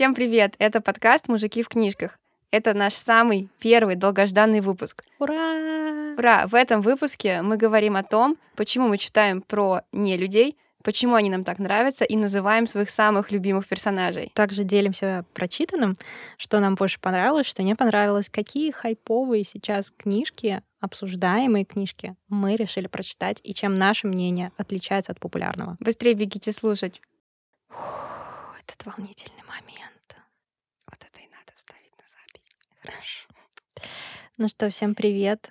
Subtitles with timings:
[0.00, 0.54] Всем привет!
[0.58, 2.18] Это подкаст «Мужики в книжках».
[2.50, 5.04] Это наш самый первый долгожданный выпуск.
[5.18, 6.14] Ура!
[6.16, 6.46] Ура!
[6.46, 11.28] В этом выпуске мы говорим о том, почему мы читаем про не людей, почему они
[11.28, 14.32] нам так нравятся, и называем своих самых любимых персонажей.
[14.34, 15.98] Также делимся прочитанным,
[16.38, 22.86] что нам больше понравилось, что не понравилось, какие хайповые сейчас книжки, обсуждаемые книжки мы решили
[22.86, 25.76] прочитать, и чем наше мнение отличается от популярного.
[25.78, 27.02] Быстрее бегите слушать.
[27.68, 29.90] Фух, этот волнительный момент.
[30.86, 32.42] Вот это и надо вставить на запись.
[32.79, 32.79] Хорошо.
[34.38, 35.50] Ну что, всем привет.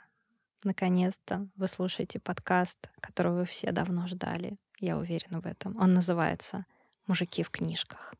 [0.63, 4.57] Наконец-то вы слушаете подкаст, который вы все давно ждали.
[4.79, 5.77] Я уверена в этом.
[5.77, 6.65] Он называется
[7.07, 8.13] «Мужики в книжках».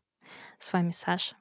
[0.60, 1.36] С вами Саша.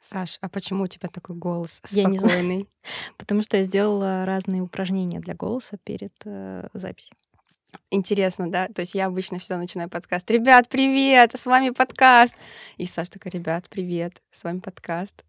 [0.00, 2.30] Саш, а почему у тебя такой голос Я не знаю.
[2.30, 2.68] спокойный?
[3.16, 7.16] Потому что я сделала разные упражнения для голоса перед э, записью.
[7.90, 8.68] Интересно, да?
[8.68, 10.30] То есть я обычно всегда начинаю подкаст.
[10.30, 11.32] Ребят, привет!
[11.34, 12.34] С вами подкаст.
[12.76, 14.22] И Саша такая, ребят, привет!
[14.30, 15.24] С вами подкаст.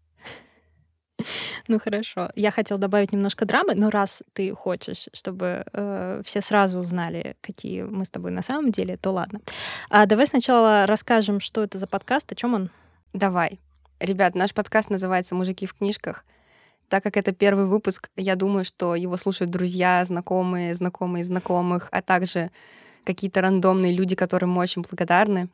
[1.68, 2.30] Ну хорошо.
[2.34, 7.82] Я хотела добавить немножко драмы, но раз ты хочешь, чтобы э, все сразу узнали, какие
[7.82, 9.40] мы с тобой на самом деле, то ладно.
[9.90, 12.70] А давай сначала расскажем, что это за подкаст, о чем он.
[13.12, 13.58] Давай.
[13.98, 16.24] Ребят, наш подкаст называется «Мужики в книжках».
[16.88, 22.00] Так как это первый выпуск, я думаю, что его слушают друзья, знакомые, знакомые знакомых, а
[22.00, 22.50] также
[23.04, 25.48] какие-то рандомные люди, которым мы очень благодарны.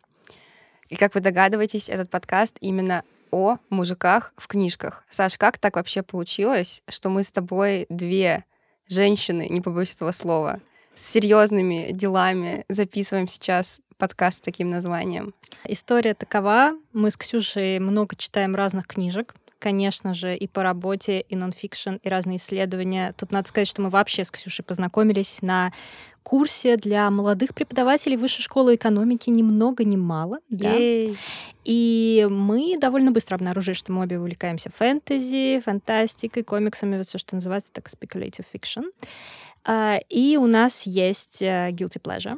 [0.90, 5.04] И как вы догадываетесь, этот подкаст именно о мужиках в книжках.
[5.08, 8.44] Саш, как так вообще получилось, что мы с тобой две
[8.88, 10.60] женщины, не побоюсь этого слова,
[10.94, 15.32] с серьезными делами записываем сейчас подкаст с таким названием?
[15.64, 16.72] История такова.
[16.92, 19.34] Мы с Ксюшей много читаем разных книжек.
[19.58, 23.14] Конечно же, и по работе, и нонфикшн, и разные исследования.
[23.16, 25.72] Тут надо сказать, что мы вообще с Ксюшей познакомились на
[26.22, 30.38] курсе для молодых преподавателей Высшей школы экономики ни много ни мало.
[30.48, 30.72] Да?
[30.72, 31.16] Ей.
[31.64, 37.34] И мы довольно быстро обнаружили, что мы обе увлекаемся фэнтези, фантастикой, комиксами, вот все, что
[37.34, 38.84] называется так speculative fiction.
[39.64, 42.36] А, И у нас есть э, guilty pleasure.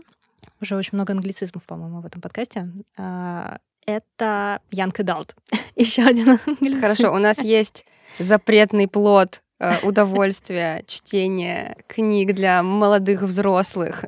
[0.61, 2.71] Уже очень много англицизмов, по-моему, в этом подкасте.
[2.97, 5.31] А, Это Young Adult.
[5.77, 6.81] Еще один англицизм.
[6.81, 7.87] Хорошо, у нас есть
[8.19, 14.05] запретный плод э, удовольствия чтения книг для молодых взрослых.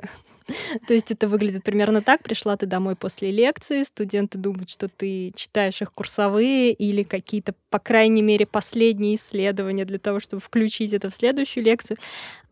[0.87, 2.23] То есть это выглядит примерно так.
[2.23, 7.79] Пришла ты домой после лекции, студенты думают, что ты читаешь их курсовые или какие-то, по
[7.79, 11.99] крайней мере, последние исследования для того, чтобы включить это в следующую лекцию.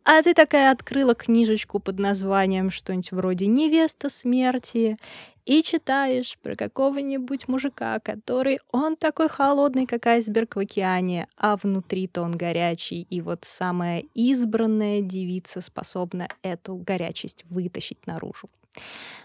[0.05, 4.99] А ты такая открыла книжечку под названием что-нибудь вроде «Невеста смерти»
[5.45, 12.23] и читаешь про какого-нибудь мужика, который он такой холодный, как айсберг в океане, а внутри-то
[12.23, 18.49] он горячий, и вот самая избранная девица способна эту горячесть вытащить наружу.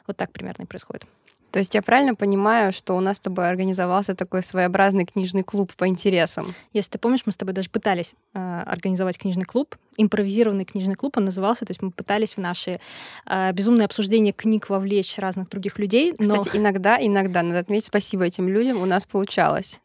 [0.07, 1.05] Вот так примерно и происходит.
[1.51, 5.73] То есть я правильно понимаю, что у нас с тобой организовался такой своеобразный книжный клуб
[5.75, 6.53] по интересам?
[6.73, 11.17] Если ты помнишь, мы с тобой даже пытались э, организовать книжный клуб, импровизированный книжный клуб
[11.17, 12.79] он назывался, то есть мы пытались в наши
[13.25, 18.23] э, безумные обсуждения книг вовлечь разных других людей, но Кстати, иногда, иногда, надо отметить, спасибо
[18.23, 19.81] этим людям, у нас получалось.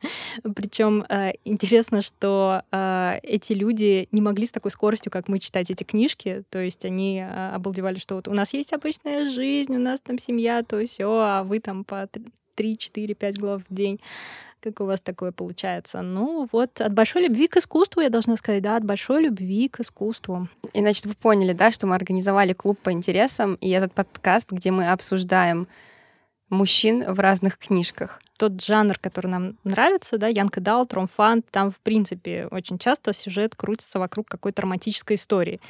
[0.55, 5.71] причем э, интересно, что э, эти люди не могли с такой скоростью, как мы, читать
[5.71, 9.81] эти книжки, то есть они э, обалдевали, что вот у нас есть обычная жизнь, у
[9.81, 12.09] нас там семья, то все, а вы там по
[12.55, 14.01] 3, 4, 5 глав в день.
[14.61, 16.01] Как у вас такое получается?
[16.01, 19.81] Ну вот, от большой любви к искусству, я должна сказать, да, от большой любви к
[19.81, 20.49] искусству.
[20.73, 24.71] И, значит, вы поняли, да, что мы организовали клуб по интересам, и этот подкаст, где
[24.71, 25.69] мы обсуждаем
[26.49, 28.23] мужчин в разных книжках.
[28.37, 33.55] Тот жанр, который нам нравится, да, Янка Дал, Тромфан, там, в принципе, очень часто сюжет
[33.55, 35.61] крутится вокруг какой-то романтической истории.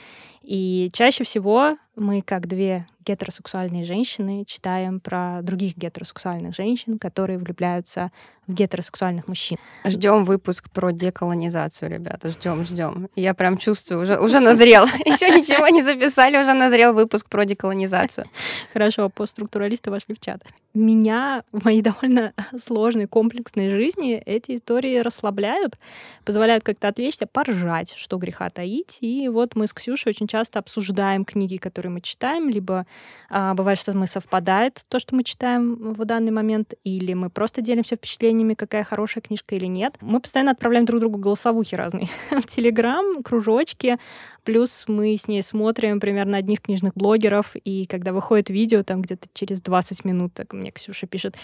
[0.42, 8.10] И чаще всего мы, как две гетеросексуальные женщины, читаем про других гетеросексуальных женщин, которые влюбляются
[8.46, 9.56] в гетеросексуальных мужчин.
[9.86, 13.08] Ждем выпуск про деколонизацию, ребята, ждем, ждем.
[13.14, 14.84] Я прям чувствую, уже, уже назрел.
[15.04, 18.26] Еще ничего не записали, уже назрел выпуск про деколонизацию.
[18.72, 20.42] Хорошо, постструктуралисты вошли в чат.
[20.74, 25.78] Меня в моей довольно сложной, комплексной жизни эти истории расслабляют,
[26.24, 28.98] позволяют как-то отвлечься, поржать, что греха таить.
[29.00, 32.86] И вот мы с Ксюшей очень часто обсуждаем книги, которые мы читаем, либо
[33.30, 37.62] а, бывает, что мы совпадает то, что мы читаем в данный момент, или мы просто
[37.62, 39.96] делимся впечатлениями, какая хорошая книжка или нет.
[40.00, 43.98] Мы постоянно отправляем друг другу голосовухи разные в Телеграм, кружочки,
[44.44, 49.28] плюс мы с ней смотрим примерно одних книжных блогеров, и когда выходит видео, там где-то
[49.32, 51.36] через 20 минут, так мне Ксюша пишет,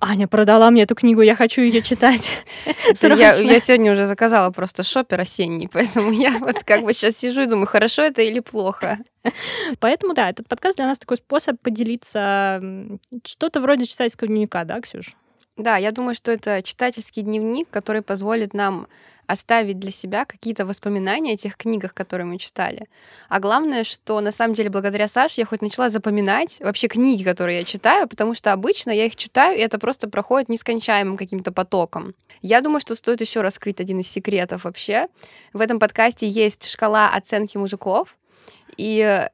[0.00, 2.28] Аня продала мне эту книгу, я хочу ее читать.
[3.00, 7.46] Я, сегодня уже заказала просто шопер осенний, поэтому я вот как бы сейчас сижу и
[7.46, 8.98] думаю, хорошо это или плохо.
[9.80, 12.62] Поэтому, да, этот подкаст для нас такой способ поделиться
[13.24, 15.14] что-то вроде читательского дневника, да, Ксюш?
[15.56, 18.86] Да, я думаю, что это читательский дневник, который позволит нам
[19.28, 22.88] оставить для себя какие-то воспоминания о тех книгах, которые мы читали.
[23.28, 27.58] А главное, что на самом деле благодаря Саше я хоть начала запоминать вообще книги, которые
[27.58, 32.14] я читаю, потому что обычно я их читаю, и это просто проходит нескончаемым каким-то потоком.
[32.40, 35.08] Я думаю, что стоит еще раскрыть один из секретов вообще.
[35.52, 38.16] В этом подкасте есть шкала оценки мужиков,
[38.78, 39.28] и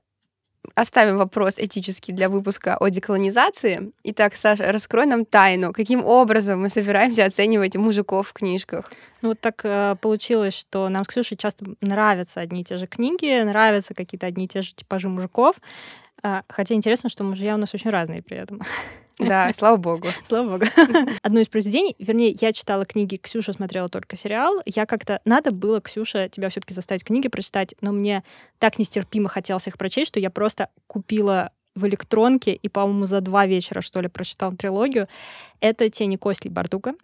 [0.74, 3.92] оставим вопрос этический для выпуска о деколонизации.
[4.04, 5.72] Итак, Саша, раскрой нам тайну.
[5.72, 8.90] Каким образом мы собираемся оценивать мужиков в книжках?
[9.22, 12.86] Ну, вот так э, получилось, что нам с Ксюшей часто нравятся одни и те же
[12.86, 15.56] книги, нравятся какие-то одни и те же типажи мужиков.
[16.22, 18.60] Э, хотя интересно, что мужья у нас очень разные при этом.
[19.18, 20.08] Да, слава богу.
[20.24, 20.66] Слава богу.
[21.22, 24.60] Одно из произведений, вернее, я читала книги, Ксюша смотрела только сериал.
[24.66, 25.20] Я как-то...
[25.24, 28.24] Надо было, Ксюша, тебя все таки заставить книги прочитать, но мне
[28.58, 33.46] так нестерпимо хотелось их прочесть, что я просто купила в электронке и, по-моему, за два
[33.46, 35.08] вечера, что ли, прочитала трилогию.
[35.60, 36.94] Это «Тени Косли Бардуга».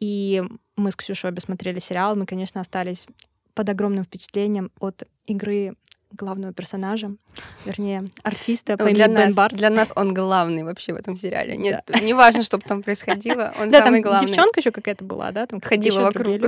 [0.00, 0.42] И
[0.76, 2.16] мы с Ксюшей обе смотрели сериал.
[2.16, 3.06] Мы, конечно, остались
[3.54, 5.74] под огромным впечатлением от игры
[6.12, 7.12] главного персонажа,
[7.64, 9.56] вернее, артиста по ну, для имени Бен Барс.
[9.56, 11.56] Для нас он главный вообще в этом сериале.
[11.56, 11.98] Нет, да.
[12.00, 14.26] не важно, что там происходило, он да, самый там главный.
[14.26, 15.46] девчонка еще какая-то была, да?
[15.46, 16.40] Там Ходила вокруг.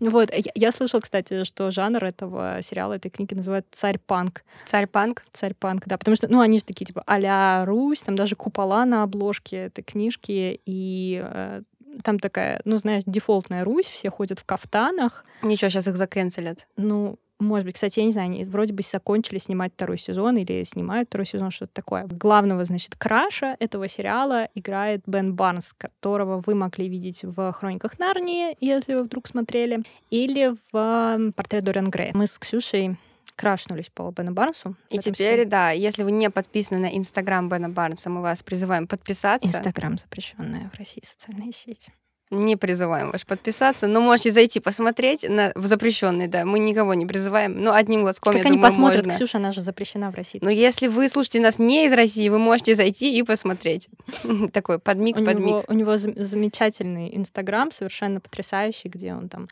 [0.00, 4.42] Вот, я, я слышала, кстати, что жанр этого сериала, этой книги называют царь-панк.
[4.66, 5.24] Царь-панк?
[5.32, 9.02] Царь-панк, да, потому что, ну, они же такие, типа, а Русь, там даже купола на
[9.02, 11.62] обложке этой книжки, и э,
[12.02, 15.24] там такая, ну, знаешь, дефолтная Русь, все ходят в кафтанах.
[15.42, 16.66] Ничего, сейчас их заканцелят.
[16.76, 20.62] Ну, может быть, кстати, я не знаю, они вроде бы закончили снимать второй сезон или
[20.64, 22.06] снимают второй сезон, что-то такое.
[22.06, 28.56] Главного, значит, краша этого сериала играет Бен Барнс, которого вы могли видеть в «Хрониках Нарнии»,
[28.60, 32.10] если вы вдруг смотрели, или в «Портрет Дориан Грей».
[32.14, 32.96] Мы с Ксюшей
[33.36, 34.74] крашнулись по Бену Барнсу.
[34.90, 35.44] И теперь, серии.
[35.44, 39.48] да, если вы не подписаны на Инстаграм Бена Барнса, мы вас призываем подписаться.
[39.48, 41.88] Инстаграм запрещенная в России социальная сеть.
[42.30, 46.44] Не призываем вас подписаться, но можете зайти посмотреть на, в запрещенный, да.
[46.44, 49.14] Мы никого не призываем, но одним глазком, как я они думаю, посмотрят, можно.
[49.14, 50.38] Ксюша, она же запрещена в России.
[50.42, 53.88] Но если вы слушаете нас не из России, вы можете зайти и посмотреть.
[54.52, 55.46] Такой подмиг, у подмиг.
[55.46, 59.48] Него, у него замечательный Инстаграм, совершенно потрясающий, где он там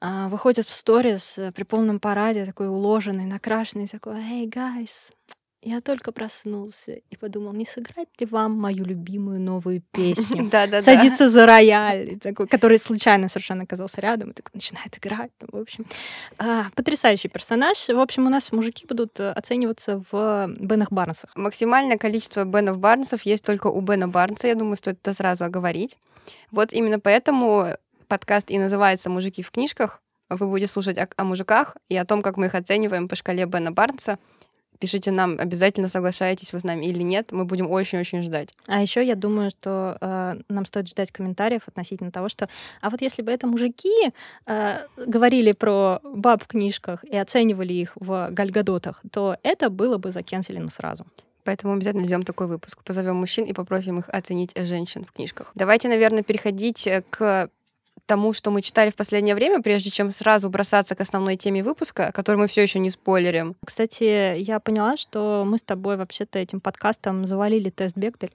[0.00, 5.12] а, выходит в сторис э, при полном параде, такой уложенный, накрашенный, такой «Hey, guys,
[5.62, 10.42] я только проснулся и подумал, не сыграть ли вам мою любимую новую песню?
[10.52, 15.30] Да, да, Садится за рояль, такой, который случайно совершенно оказался рядом, и так начинает играть.
[15.40, 15.86] Ну, в общем,
[16.36, 17.88] а, потрясающий персонаж.
[17.88, 21.30] В общем, у нас мужики будут э, оцениваться в Бенах Барнсах.
[21.36, 24.48] Максимальное количество Бенов Барнсов есть только у Бена Барнса.
[24.48, 25.96] Я думаю, стоит это сразу оговорить.
[26.50, 27.76] Вот именно поэтому
[28.08, 30.02] подкаст и называется «Мужики в книжках».
[30.28, 33.46] Вы будете слушать о, о мужиках и о том, как мы их оцениваем по шкале
[33.46, 34.18] Бена Барнса.
[34.82, 37.30] Пишите нам, обязательно соглашаетесь вы с нами или нет.
[37.30, 38.48] Мы будем очень-очень ждать.
[38.66, 42.48] А еще я думаю, что э, нам стоит ждать комментариев относительно того, что
[42.80, 44.10] а вот если бы это мужики
[44.46, 50.10] э, говорили про баб в книжках и оценивали их в гальгадотах, то это было бы
[50.10, 51.06] закенселено сразу.
[51.44, 52.82] Поэтому обязательно сделаем такой выпуск.
[52.82, 55.52] Позовем мужчин и попросим их оценить женщин в книжках.
[55.54, 57.50] Давайте, наверное, переходить к
[58.12, 62.12] тому, что мы читали в последнее время, прежде чем сразу бросаться к основной теме выпуска,
[62.12, 63.56] который мы все еще не спойлерим.
[63.64, 68.32] Кстати, я поняла, что мы с тобой вообще-то этим подкастом завалили тест Бектель.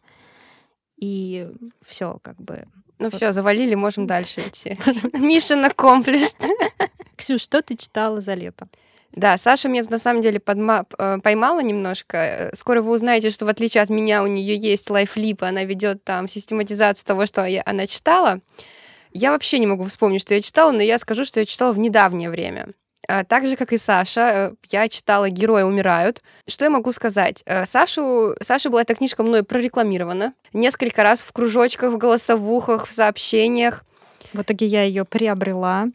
[0.96, 1.48] И
[1.86, 2.66] все, как бы.
[2.98, 3.14] Ну вот.
[3.14, 4.76] все, завалили, можем дальше идти.
[5.14, 6.36] Миша на комплекс.
[7.16, 8.68] Ксюш, что ты читала за лето?
[9.12, 10.86] Да, Саша меня тут на самом деле подма...
[10.98, 12.50] Э, поймала немножко.
[12.56, 16.28] Скоро вы узнаете, что в отличие от меня у нее есть лайфлип, она ведет там
[16.28, 17.62] систематизацию того, что я...
[17.64, 18.40] она читала.
[19.20, 21.80] Я вообще не могу вспомнить, что я читала, но я скажу, что я читала в
[21.80, 22.68] недавнее время.
[23.08, 26.22] А, так же, как и Саша, э, я читала «Герои умирают».
[26.48, 27.42] Что я могу сказать?
[27.48, 30.34] Э, Сашу, Саша была эта книжка мной прорекламирована.
[30.54, 33.84] Несколько раз в кружочках, в голосовухах, в сообщениях.
[34.34, 35.88] В итоге я ее приобрела.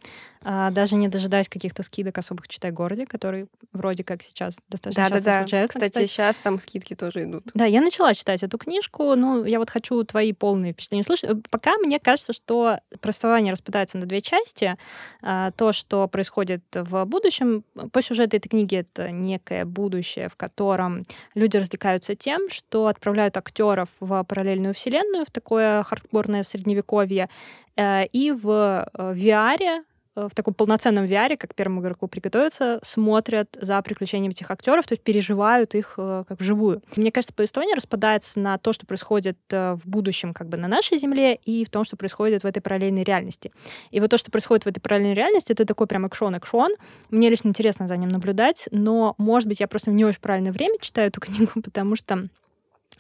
[0.45, 5.09] А, даже не дожидаясь каких-то скидок особых «Читай городе», которые вроде как сейчас достаточно да,
[5.11, 5.41] часто да, да.
[5.43, 5.79] случаются.
[5.79, 7.45] Кстати, кстати, сейчас там скидки тоже идут.
[7.55, 11.31] Да, я начала читать эту книжку, ну, я вот хочу твои полные впечатления слушать.
[11.31, 14.77] Э, пока мне кажется, что повествование распадается на две части.
[15.23, 21.05] А, то, что происходит в будущем, по сюжету этой книги это некое будущее, в котором
[21.35, 27.29] люди развлекаются тем, что отправляют актеров в параллельную вселенную, в такое хардкорное средневековье,
[27.77, 29.85] э, и в э, VR
[30.15, 35.03] в таком полноценном VR, как первому игроку приготовиться, смотрят за приключениями этих актеров, то есть
[35.03, 36.83] переживают их э, как вживую.
[36.97, 40.99] Мне кажется, повествование распадается на то, что происходит э, в будущем как бы на нашей
[40.99, 43.53] Земле, и в том, что происходит в этой параллельной реальности.
[43.91, 46.73] И вот то, что происходит в этой параллельной реальности, это такой прям экшон-экшон.
[47.11, 50.53] Мне лично интересно за ним наблюдать, но, может быть, я просто в не очень правильное
[50.53, 52.29] время читаю эту книгу, потому что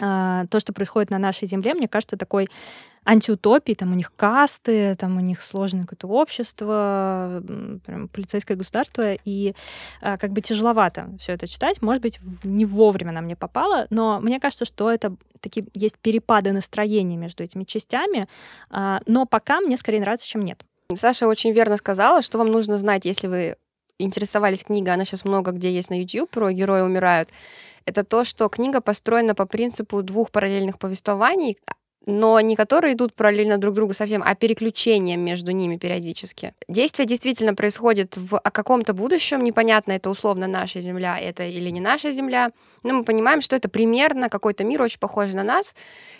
[0.00, 2.48] а, то, что происходит на нашей земле, мне кажется, такой
[3.04, 7.42] антиутопии, там у них касты, там у них сложное какое-то общество,
[7.84, 9.54] прям полицейское государство, и
[10.00, 11.82] а, как бы тяжеловато все это читать.
[11.82, 16.52] Может быть, не вовремя нам не попало, но мне кажется, что это такие есть перепады
[16.52, 18.28] настроения между этими частями,
[18.70, 20.60] а, но пока мне скорее нравится, чем нет.
[20.94, 23.56] Саша очень верно сказала, что вам нужно знать, если вы
[23.98, 27.28] интересовались книгой, она сейчас много где есть на YouTube, про герои умирают,
[27.84, 31.58] это то, что книга построена по принципу двух параллельных повествований,
[32.06, 36.54] но не которые идут параллельно друг другу совсем, а переключением между ними периодически.
[36.68, 42.10] Действие действительно происходит в каком-то будущем, непонятно, это условно наша Земля, это или не наша
[42.10, 42.50] Земля,
[42.82, 45.74] но мы понимаем, что это примерно какой-то мир очень похожий на нас,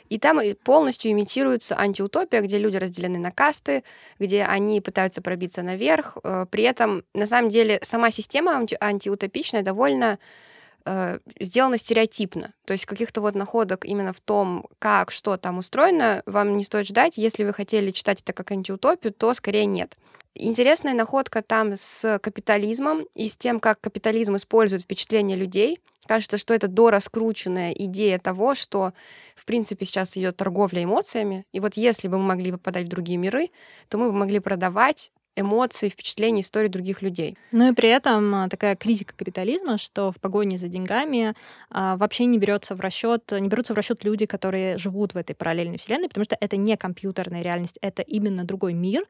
[0.09, 3.83] и там полностью имитируется антиутопия, где люди разделены на касты,
[4.19, 9.63] где они пытаются пробиться наверх, э, при этом, на самом деле, сама система анти- антиутопичная
[9.63, 10.19] довольно
[10.85, 12.53] э, сделано стереотипно.
[12.65, 16.87] То есть каких-то вот находок именно в том, как, что там устроено, вам не стоит
[16.87, 17.17] ждать.
[17.17, 19.97] Если вы хотели читать это как антиутопию, то скорее нет.
[20.35, 25.79] Интересная находка там с капитализмом и с тем, как капитализм использует впечатления людей.
[26.07, 28.93] Кажется, что это дораскрученная идея того, что,
[29.37, 31.45] в принципе, сейчас идет торговля эмоциями.
[31.53, 33.51] И вот если бы мы могли попадать в другие миры,
[33.89, 37.37] то мы бы могли продавать эмоций, впечатлений, истории других людей.
[37.53, 41.35] Ну и при этом а, такая критика капитализма, что в погоне за деньгами
[41.71, 45.35] а, вообще не берется в расчет, не берутся в расчет люди, которые живут в этой
[45.35, 49.07] параллельной вселенной, потому что это не компьютерная реальность, это именно другой мир.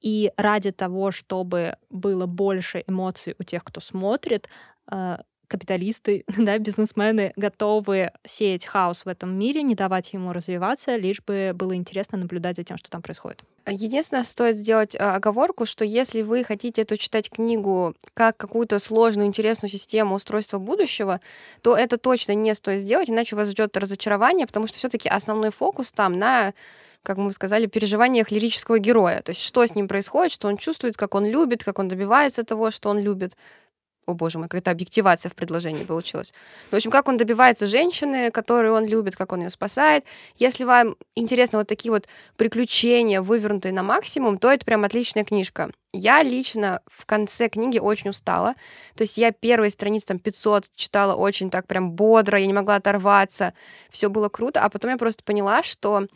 [0.00, 4.48] И ради того, чтобы было больше эмоций у тех, кто смотрит,
[4.86, 11.22] а, капиталисты, да, бизнесмены готовы сеять хаос в этом мире, не давать ему развиваться, лишь
[11.22, 13.42] бы было интересно наблюдать за тем, что там происходит.
[13.68, 19.26] Единственное, стоит сделать э, оговорку, что если вы хотите эту читать книгу как какую-то сложную,
[19.26, 21.20] интересную систему устройства будущего,
[21.62, 25.92] то это точно не стоит сделать, иначе вас ждет разочарование, потому что все-таки основной фокус
[25.92, 26.54] там на
[27.06, 29.22] как мы сказали, переживаниях лирического героя.
[29.22, 32.42] То есть что с ним происходит, что он чувствует, как он любит, как он добивается
[32.42, 33.36] того, что он любит
[34.06, 36.32] о боже мой, какая-то объективация в предложении получилась.
[36.70, 40.04] В общем, как он добивается женщины, которую он любит, как он ее спасает.
[40.36, 45.70] Если вам интересны вот такие вот приключения, вывернутые на максимум, то это прям отличная книжка.
[45.92, 48.54] Я лично в конце книги очень устала.
[48.94, 52.76] То есть я первые страницы там 500 читала очень так прям бодро, я не могла
[52.76, 53.54] оторваться.
[53.90, 56.06] Все было круто, а потом я просто поняла, что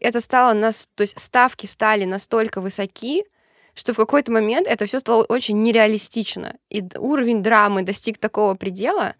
[0.00, 3.24] это стало, нас, то есть ставки стали настолько высоки,
[3.74, 6.56] что в какой-то момент это все стало очень нереалистично.
[6.68, 9.14] И уровень драмы достиг такого предела,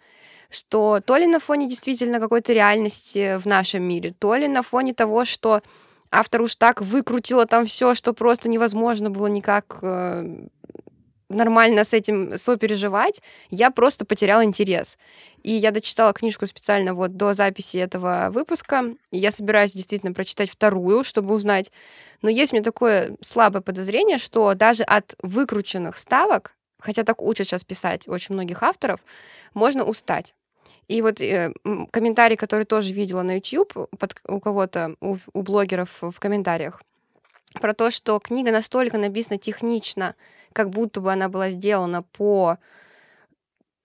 [0.50, 4.94] что то ли на фоне действительно какой-то реальности в нашем мире, то ли на фоне
[4.94, 5.62] того, что
[6.10, 10.48] автор уж так выкрутила там все, что просто невозможно было никак э,
[11.30, 14.98] нормально с этим сопереживать, я просто потеряла интерес.
[15.42, 18.94] И я дочитала книжку специально вот до записи этого выпуска.
[19.10, 21.72] И я собираюсь действительно прочитать вторую, чтобы узнать.
[22.20, 27.46] Но есть у меня такое слабое подозрение, что даже от выкрученных ставок, хотя так учат
[27.46, 29.00] сейчас писать очень многих авторов,
[29.54, 30.34] можно устать.
[30.88, 31.52] И вот э,
[31.90, 36.82] комментарий, который тоже видела на YouTube под, у кого-то, у, у блогеров в комментариях,
[37.54, 40.14] про то, что книга настолько написана технично,
[40.52, 42.58] как будто бы она была сделана по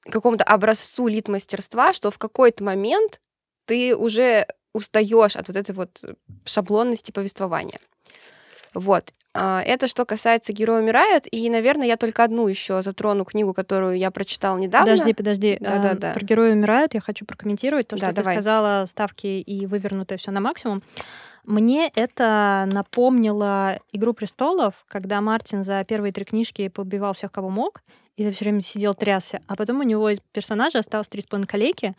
[0.03, 3.21] какому-то образцу лид-мастерства, что в какой-то момент
[3.65, 6.03] ты уже устаешь от вот этой вот
[6.45, 7.79] шаблонности повествования.
[8.73, 9.13] Вот.
[9.33, 13.97] А, это что касается «Герои умирают», и, наверное, я только одну еще затрону книгу, которую
[13.97, 14.91] я прочитала недавно.
[14.91, 15.57] Подожди, подожди.
[15.59, 16.13] Да, да, да.
[16.13, 18.35] Про «Герои умирают» я хочу прокомментировать то, что да, ты давай.
[18.35, 20.83] сказала, ставки и вывернутое все на максимум.
[21.45, 27.83] Мне это напомнило «Игру престолов», когда Мартин за первые три книжки побивал всех, кого мог,
[28.17, 29.41] и все время сидел трясся.
[29.47, 31.95] А потом у него из персонажа осталось три с половиной коллеги,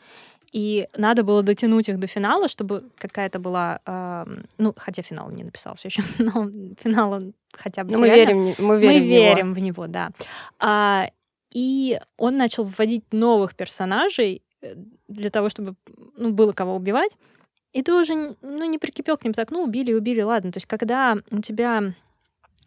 [0.53, 3.81] и надо было дотянуть их до финала, чтобы какая-то была...
[3.87, 4.25] Э,
[4.59, 6.49] ну, хотя финал не написал все еще, но
[6.81, 7.23] финала
[7.53, 7.93] хотя бы...
[7.93, 9.55] Но мы верим, мы верим, мы в, верим него.
[9.55, 10.11] в него, да.
[10.59, 11.11] А,
[11.53, 14.75] и он начал вводить новых персонажей э,
[15.09, 15.75] для того, чтобы
[16.17, 17.17] ну, было кого убивать.
[17.77, 20.51] И ты уже ну, не прикипел к ним так, ну, убили, убили, ладно.
[20.51, 21.93] То есть, когда у тебя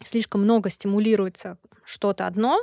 [0.03, 2.61] слишком много стимулируется что-то одно,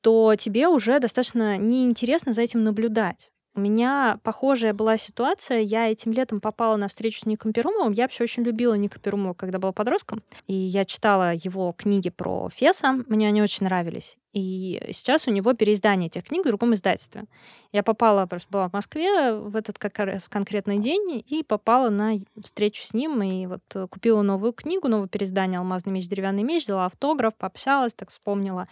[0.00, 3.30] то тебе уже достаточно неинтересно за этим наблюдать.
[3.54, 5.60] У меня похожая была ситуация.
[5.60, 7.92] Я этим летом попала на встречу с Ником Перумовым.
[7.92, 10.24] Я вообще очень любила Ника Перумова, когда была подростком.
[10.48, 13.04] И я читала его книги про Феса.
[13.06, 14.16] Мне они очень нравились.
[14.36, 17.24] И сейчас у него переиздание этих книг в другом издательстве.
[17.72, 22.16] Я попала, просто была в Москве в этот как раз конкретный день и попала на
[22.44, 23.22] встречу с ним.
[23.22, 28.10] И вот купила новую книгу, новое переиздание «Алмазный меч, деревянный меч», взяла автограф, пообщалась, так
[28.10, 28.68] вспомнила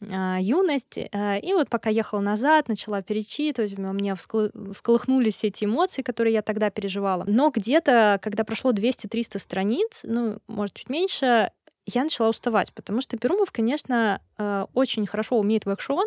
[0.00, 0.96] э, юность.
[0.96, 6.42] Э, и вот пока ехала назад, начала перечитывать, у меня всколыхнулись эти эмоции, которые я
[6.42, 7.24] тогда переживала.
[7.26, 11.50] Но где-то, когда прошло 200-300 страниц, ну, может, чуть меньше,
[11.88, 16.06] я начала уставать, потому что Перумов, конечно, э, очень хорошо умеет в экшон,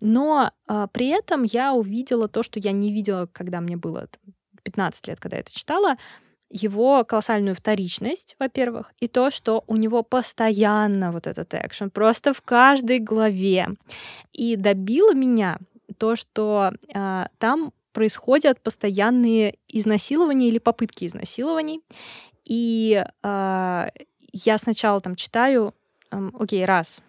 [0.00, 4.08] но э, при этом я увидела то, что я не видела, когда мне было
[4.64, 5.96] 15 лет, когда я это читала,
[6.50, 12.42] его колоссальную вторичность, во-первых, и то, что у него постоянно вот этот экшен, просто в
[12.42, 13.68] каждой главе.
[14.32, 15.58] И добило меня
[15.98, 21.80] то, что э, там происходят постоянные изнасилования или попытки изнасилований.
[22.44, 23.88] И э,
[24.44, 25.74] я сначала там читаю,
[26.10, 27.00] эм, окей, раз,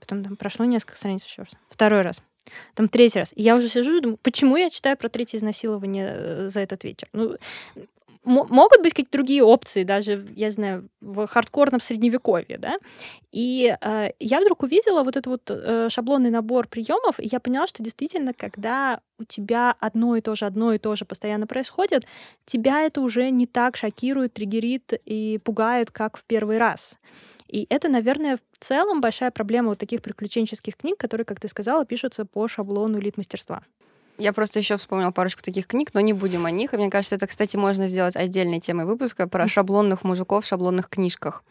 [0.00, 2.22] потом там прошло несколько страниц еще раз, второй раз,
[2.74, 3.32] там третий раз.
[3.36, 6.84] И я уже сижу и думаю, почему я читаю про третье изнасилование э, за этот
[6.84, 7.08] вечер?
[7.12, 7.36] Ну,
[8.24, 12.78] могут быть какие-то другие опции, даже, я знаю, в хардкорном средневековье, да.
[13.32, 17.66] И э, я вдруг увидела вот этот вот э, шаблонный набор приемов, и я поняла,
[17.66, 22.06] что действительно, когда у тебя одно и то же, одно и то же постоянно происходит,
[22.44, 26.98] тебя это уже не так шокирует, триггерит и пугает, как в первый раз.
[27.48, 31.84] И это, наверное, в целом большая проблема вот таких приключенческих книг, которые, как ты сказала,
[31.84, 33.62] пишутся по шаблону лид-мастерства.
[34.18, 36.74] Я просто еще вспомнила парочку таких книг, но не будем о них.
[36.74, 40.88] И мне кажется, это, кстати, можно сделать отдельной темой выпуска про шаблонных мужиков в шаблонных
[40.88, 41.42] книжках.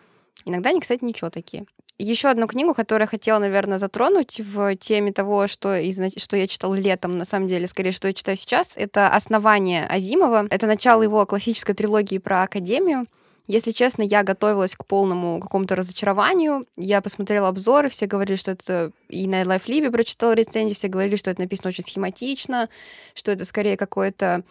[0.46, 1.66] Иногда они, кстати, ничего такие.
[1.98, 5.80] Еще одну книгу, которую я хотела, наверное, затронуть в теме того, что,
[6.18, 10.48] что я читала летом, на самом деле, скорее, что я читаю сейчас, это «Основание Азимова».
[10.50, 13.06] Это начало его классической трилогии про Академию.
[13.48, 16.66] Если честно, я готовилась к полному какому-то разочарованию.
[16.78, 18.92] Я посмотрела обзоры, все говорили, что это...
[19.10, 22.70] И на LifeLib прочитала рецензии, все говорили, что это написано очень схематично,
[23.14, 24.44] что это скорее какое-то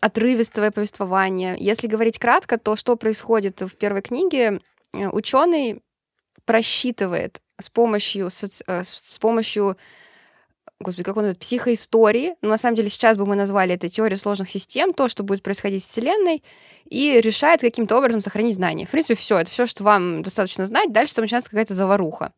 [0.00, 1.56] отрывистое повествование.
[1.58, 4.60] Если говорить кратко, то что происходит в первой книге?
[4.92, 5.82] Э, Ученый
[6.44, 9.76] просчитывает с помощью, э, с помощью
[10.80, 12.34] господи, как он называет, психоистории.
[12.42, 15.42] Но на самом деле сейчас бы мы назвали это теорией сложных систем, то, что будет
[15.42, 16.42] происходить с Вселенной,
[16.84, 18.86] и решает каким-то образом сохранить знания.
[18.86, 20.92] В принципе, все, это все, что вам достаточно знать.
[20.92, 22.32] Дальше там начинается какая-то заваруха.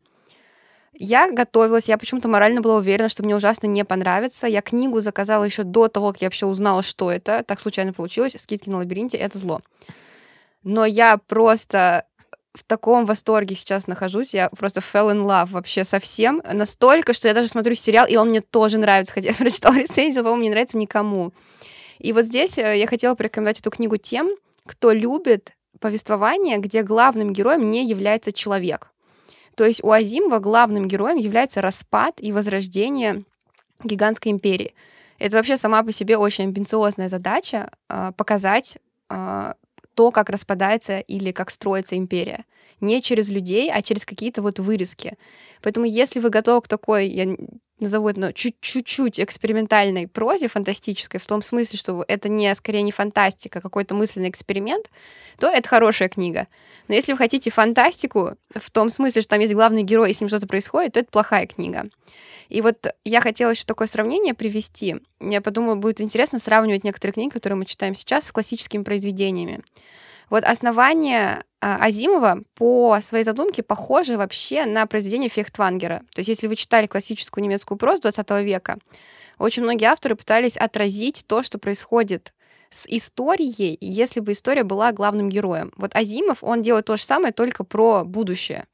[0.93, 4.47] Я готовилась, я почему-то морально была уверена, что мне ужасно не понравится.
[4.47, 7.43] Я книгу заказала еще до того, как я вообще узнала, что это.
[7.47, 8.35] Так случайно получилось.
[8.37, 9.61] Скидки на лабиринте— это зло.
[10.63, 12.05] Но я просто
[12.53, 14.33] в таком восторге сейчас нахожусь.
[14.33, 16.41] Я просто fell in love вообще совсем.
[16.51, 20.23] Настолько, что я даже смотрю сериал, и он мне тоже нравится, хотя я прочитала рецензию,
[20.23, 21.31] по-моему, не нравится никому.
[21.99, 24.29] И вот здесь э, я хотела порекомендовать эту книгу тем,
[24.65, 28.91] кто любит повествование, где главным героем не является человек.
[29.55, 33.23] То есть у Азимова главным героем является распад и возрождение
[33.83, 34.73] гигантской империи.
[35.19, 38.77] Это вообще сама по себе очень амбициозная задача э, показать
[39.09, 39.53] э,
[39.99, 42.45] то, как распадается или как строится империя.
[42.79, 45.17] Не через людей, а через какие-то вот вырезки.
[45.61, 47.35] Поэтому если вы готовы к такой, я
[47.81, 53.59] назову это чуть-чуть экспериментальной прозе фантастической, в том смысле, что это не скорее не фантастика,
[53.59, 54.89] а какой-то мысленный эксперимент,
[55.37, 56.47] то это хорошая книга.
[56.87, 60.21] Но если вы хотите фантастику, в том смысле, что там есть главный герой, и с
[60.21, 61.87] ним что-то происходит, то это плохая книга.
[62.49, 64.97] И вот я хотела еще такое сравнение привести.
[65.19, 69.61] Я подумала, будет интересно сравнивать некоторые книги, которые мы читаем сейчас, с классическими произведениями.
[70.29, 76.03] Вот основание а, Азимова по своей задумке похоже вообще на произведение Фехтвангера.
[76.13, 78.77] То есть если вы читали классическую немецкую прозу 20 века,
[79.37, 82.33] очень многие авторы пытались отразить то, что происходит
[82.69, 85.71] с историей, если бы история была главным героем.
[85.75, 88.65] Вот Азимов, он делает то же самое, только про будущее.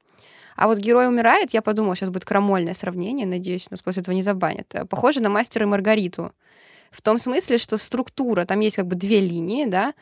[0.56, 4.22] А вот герой умирает, я подумала, сейчас будет крамольное сравнение, надеюсь, нас после этого не
[4.22, 4.74] забанят.
[4.88, 6.32] Похоже на мастера и Маргариту.
[6.90, 9.92] В том смысле, что структура, там есть как бы две линии, да,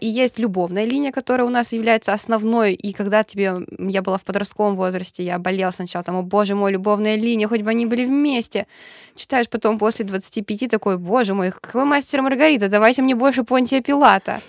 [0.00, 2.74] и есть любовная линия, которая у нас является основной.
[2.74, 6.72] И когда тебе, я была в подростковом возрасте, я болела сначала, там, о боже мой,
[6.72, 8.66] любовная линия, хоть бы они были вместе.
[9.14, 14.40] Читаешь потом после 25 такой, боже мой, какой мастер Маргарита, давайте мне больше Понтия Пилата.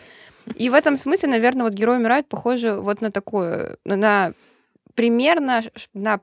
[0.55, 4.33] И в этом смысле, наверное, вот герой умирает похоже вот на такое, на
[4.95, 5.61] примерно
[5.93, 6.19] на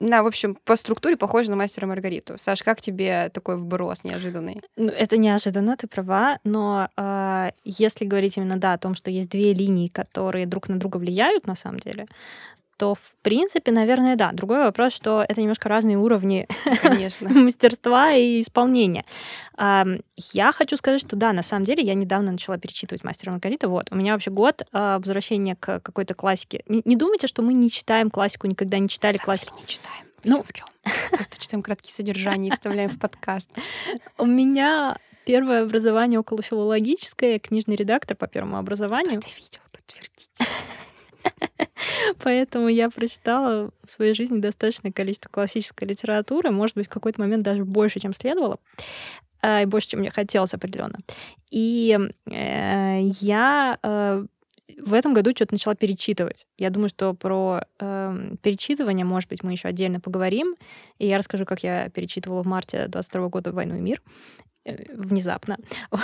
[0.00, 2.36] на, в общем, по структуре похоже на мастера Маргариту.
[2.38, 4.60] Саш, как тебе такой вброс неожиданный?
[4.76, 9.30] Ну, это неожиданно, ты права, но э, если говорить именно, да, о том, что есть
[9.30, 12.06] две линии, которые друг на друга влияют, на самом деле,
[12.76, 14.32] то, в принципе, наверное, да.
[14.32, 16.46] Другой вопрос, что это немножко разные уровни
[17.22, 19.04] мастерства и исполнения.
[19.56, 23.68] Я хочу сказать, что да, на самом деле я недавно начала перечитывать «Мастера Маргарита».
[23.68, 26.62] Вот, у меня вообще год а, возвращения к какой-то классике.
[26.68, 29.58] Не, думайте, что мы не читаем классику, никогда не читали классику.
[29.58, 30.06] не читаем.
[30.24, 30.66] Ну, в чем?
[31.10, 33.50] Просто читаем краткие содержания и вставляем в подкаст.
[34.18, 39.20] У меня первое образование около филологическое, книжный редактор по первому образованию.
[39.20, 40.28] Кто это видел, подтвердить.
[42.22, 47.42] Поэтому я прочитала в своей жизни достаточное количество классической литературы, может быть, в какой-то момент
[47.42, 48.58] даже больше, чем следовало
[49.42, 50.98] а, и больше, чем мне хотелось определенно.
[51.50, 54.26] И э, я э,
[54.78, 56.46] в этом году что-то начала перечитывать.
[56.58, 60.56] Я думаю, что про э, перечитывание, может быть, мы еще отдельно поговорим.
[60.98, 64.02] И я расскажу, как я перечитывала в марте 22 года «Войну и мир».
[64.66, 65.58] Э, внезапно.
[65.92, 65.98] Но,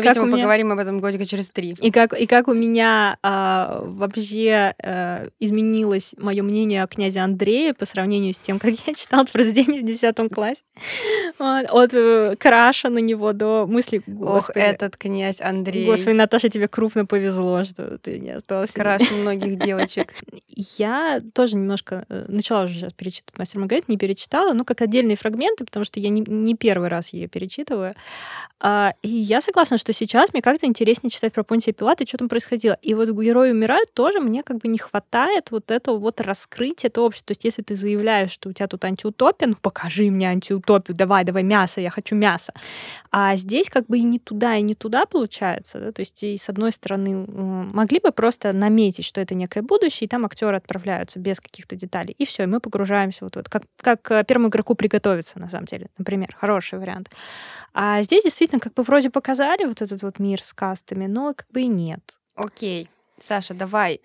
[0.00, 0.36] видимо, меня...
[0.36, 1.76] поговорим об этом годика через три.
[1.80, 7.74] И как, и как у меня а, вообще а, изменилось мое мнение о князе Андрее
[7.74, 10.62] по сравнению с тем, как я читала произведение в 10 классе.
[11.38, 14.36] От э, краша на него до мысли, господи.
[14.36, 15.86] Ох, этот князь Андрей.
[15.86, 18.72] Господи, Наташа, тебе крупно повезло, что ты не осталась.
[18.72, 20.12] Краш многих девочек.
[20.48, 25.64] Я тоже немножко начала уже сейчас перечитывать «Мастер Маргарит», не перечитала, ну, как отдельные фрагменты,
[25.64, 27.94] потому что я не, не первый раз ее перечитываю.
[28.60, 32.28] А, и я согласна, что сейчас мне как-то интереснее читать про Понтия Пилата что там
[32.28, 32.76] происходило.
[32.82, 37.04] И вот герои умирают тоже мне как бы не хватает вот этого вот раскрытия этого
[37.04, 37.28] общества.
[37.28, 41.24] То есть если ты заявляешь, что у тебя тут антиутопия, ну покажи мне антиутопию, давай,
[41.24, 42.52] давай мясо, я хочу мясо.
[43.12, 45.78] А здесь как бы и не туда, и не туда получается.
[45.78, 45.92] Да?
[45.92, 50.08] То есть и с одной стороны могли бы просто наметить, что это некое будущее, и
[50.08, 52.14] там актеры отправляются без каких-то деталей.
[52.18, 55.66] И все, и мы погружаемся вот, вот как, как э, первому игроку приготовиться, на самом
[55.66, 56.34] деле, например.
[56.38, 57.10] Хороший вариант.
[57.72, 61.46] А здесь действительно как бы вроде показали вот этот вот мир с кастами, но как
[61.50, 62.18] бы и нет.
[62.34, 62.90] Окей.
[63.20, 64.00] Саша, давай,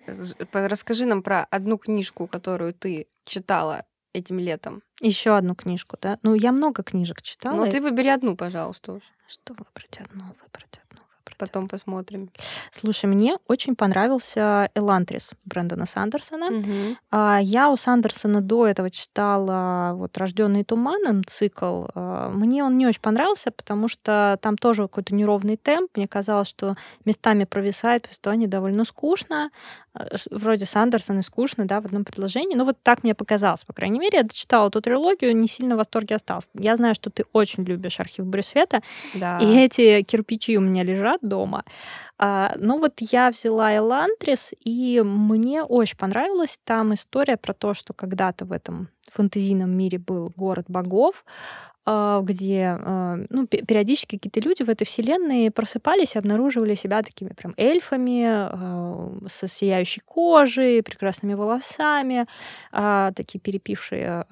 [0.52, 4.82] расскажи нам про одну книжку, которую ты читала этим летом.
[5.00, 6.18] Еще одну книжку, да?
[6.22, 7.64] Ну, я много книжек читала.
[7.64, 9.00] Ну, ты выбери одну, пожалуйста.
[9.28, 10.93] Что выбрать одну, выбрать одну.
[11.38, 12.28] Потом посмотрим.
[12.70, 16.46] Слушай, мне очень понравился Элантрис Брэндона Сандерсона.
[16.46, 16.96] Угу.
[17.40, 21.86] Я у Сандерсона до этого читала вот «Рожденный туманом» цикл.
[21.94, 25.90] А, мне он не очень понравился, потому что там тоже какой-то неровный темп.
[25.96, 29.50] Мне казалось, что местами провисает повествование довольно скучно.
[29.94, 32.56] А, вроде Сандерсон и скучно, да, в одном предложении.
[32.56, 34.18] Но вот так мне показалось, по крайней мере.
[34.18, 36.48] Я дочитала эту трилогию, не сильно в восторге остался.
[36.54, 38.82] Я знаю, что ты очень любишь архив Брюсвета.
[39.14, 39.38] Да.
[39.38, 41.64] И эти кирпичи у меня лежат дома.
[42.18, 47.92] А, ну вот я взяла Элантрис, и мне очень понравилась там история про то, что
[47.92, 51.24] когда-то в этом фэнтезийном мире был город богов,
[51.86, 57.30] а, где а, ну, периодически какие-то люди в этой вселенной просыпались и обнаруживали себя такими
[57.30, 62.26] прям эльфами а, со сияющей кожей, прекрасными волосами,
[62.70, 64.26] такие перепившие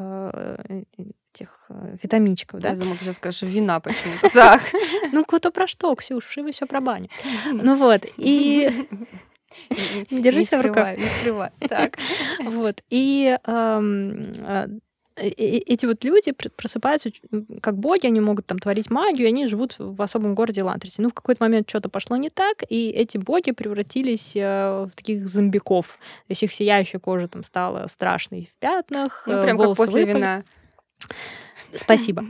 [1.35, 2.71] этих э, витаминчиков, да?
[2.71, 4.31] Я думала, ты сейчас скажешь вина почему-то.
[4.33, 4.63] Так.
[5.13, 7.09] Ну, кто про что, Ксюш, вы все про баню.
[7.51, 8.87] Ну вот, и...
[10.11, 10.97] Держись в руках.
[10.97, 11.99] Не скрывай, так.
[12.45, 14.67] Вот, и э,
[15.17, 17.11] эти вот люди просыпаются
[17.61, 21.03] как боги, они могут там творить магию, они живут в особом городе Лантрисе.
[21.03, 25.29] Ну, в какой-то момент что-то пошло не так, и эти боги превратились э, в таких
[25.29, 25.99] зомбиков.
[26.27, 30.17] То есть их сияющая кожа там стала страшной в пятнах, ну, прям как после выпали.
[30.17, 30.45] вина.
[31.75, 32.25] Спасибо.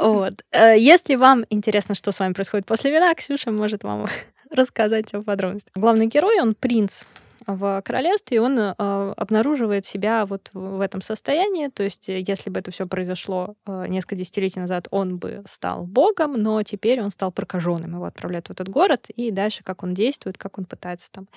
[0.00, 0.44] Вот.
[0.52, 4.06] Э, если вам интересно, что с вами происходит после вина, Ксюша может вам
[4.50, 5.72] рассказать о подробностях.
[5.74, 7.04] Главный герой, он принц
[7.46, 8.74] в королевстве, он э,
[9.16, 11.68] обнаруживает себя вот в этом состоянии.
[11.68, 15.84] То есть, э, если бы это все произошло э, несколько десятилетий назад, он бы стал
[15.84, 17.94] богом, но теперь он стал прокаженным.
[17.94, 21.28] Его отправляют в этот город, и дальше как он действует, как он пытается там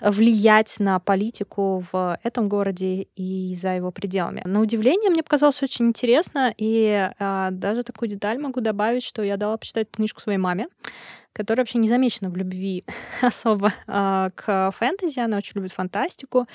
[0.00, 4.42] влиять на политику в этом городе и за его пределами.
[4.44, 9.36] На удивление, мне показалось очень интересно, и э, даже такую деталь могу добавить, что я
[9.36, 10.68] дала почитать книжку своей маме
[11.32, 12.84] которая вообще не замечена в любви
[13.22, 16.46] особо э, к фэнтези, она очень любит фантастику,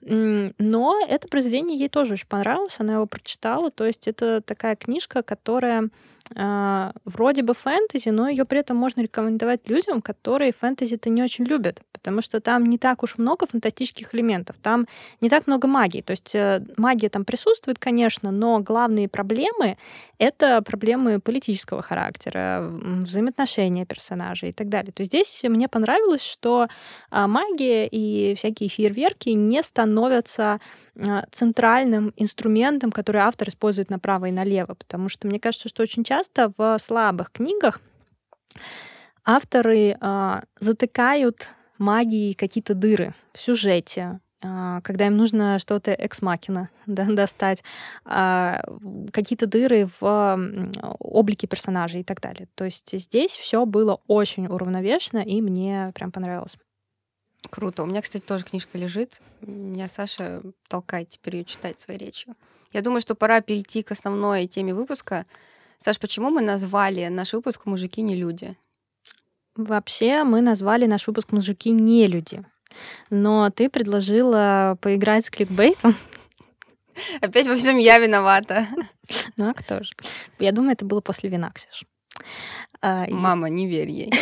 [0.00, 5.22] но это произведение ей тоже очень понравилось, она его прочитала, то есть это такая книжка,
[5.22, 5.88] которая
[6.34, 11.44] э, вроде бы фэнтези, но ее при этом можно рекомендовать людям, которые фэнтези-то не очень
[11.44, 14.86] любят, потому что там не так уж много фантастических элементов, там
[15.20, 16.00] не так много магии.
[16.00, 19.76] То есть э, магия там присутствует, конечно, но главные проблемы—
[20.18, 24.92] это проблемы политического характера, взаимоотношения персонажей и так далее.
[24.92, 26.66] То есть здесь мне понравилось, что
[27.10, 30.60] а, магия и всякие фейерверки не становятся
[30.98, 34.74] а, центральным инструментом, который автор использует направо и налево.
[34.74, 37.80] Потому что мне кажется, что очень часто в слабых книгах
[39.24, 41.48] авторы э, затыкают
[41.82, 47.62] магией какие-то дыры в сюжете, э, когда им нужно что-то экс-макина да, достать,
[48.06, 48.60] э,
[49.12, 52.48] какие-то дыры в облике персонажей и так далее.
[52.54, 56.56] То есть здесь все было очень уравновешено, и мне прям понравилось.
[57.50, 57.82] Круто.
[57.82, 59.20] У меня, кстати, тоже книжка лежит.
[59.40, 62.34] Меня Саша толкает теперь ее читать своей речью.
[62.72, 65.26] Я думаю, что пора перейти к основной теме выпуска.
[65.78, 68.56] Саш, почему мы назвали наш выпуск «Мужики не люди»?
[69.54, 72.42] Вообще мы назвали наш выпуск «Мужики не люди».
[73.10, 75.94] Но ты предложила поиграть с кликбейтом.
[77.20, 78.66] Опять во всем я виновата.
[79.36, 79.92] Ну а кто же?
[80.38, 81.84] Я думаю, это было после вина, Ксюш.
[82.80, 84.12] А, Мама, не верь ей.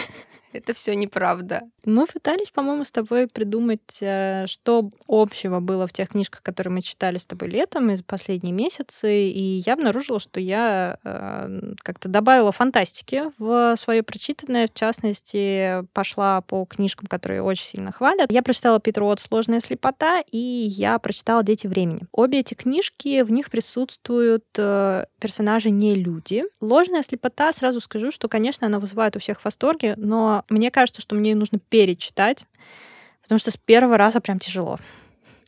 [0.53, 1.63] Это все неправда.
[1.85, 6.83] Мы пытались, по-моему, с тобой придумать, э, что общего было в тех книжках, которые мы
[6.83, 12.53] читали с тобой летом из последние месяцы, и я обнаружила, что я э, как-то добавила
[12.53, 18.31] фантастики в свое прочитанное, в частности, пошла по книжкам, которые очень сильно хвалят.
[18.31, 22.03] Я прочитала Питер Уотт «Сложная слепота», и я прочитала «Дети времени».
[22.13, 26.45] Обе эти книжки, в них присутствуют э, персонажи не люди.
[26.61, 31.14] «Ложная слепота», сразу скажу, что, конечно, она вызывает у всех восторги, но мне кажется, что
[31.14, 32.44] мне нужно перечитать,
[33.22, 34.79] потому что с первого раза прям тяжело.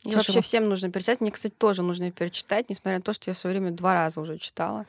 [0.03, 0.17] И тяжело.
[0.17, 1.21] вообще всем нужно перечитать.
[1.21, 4.19] Мне, кстати, тоже нужно перечитать, несмотря на то, что я в свое время два раза
[4.19, 4.85] уже читала.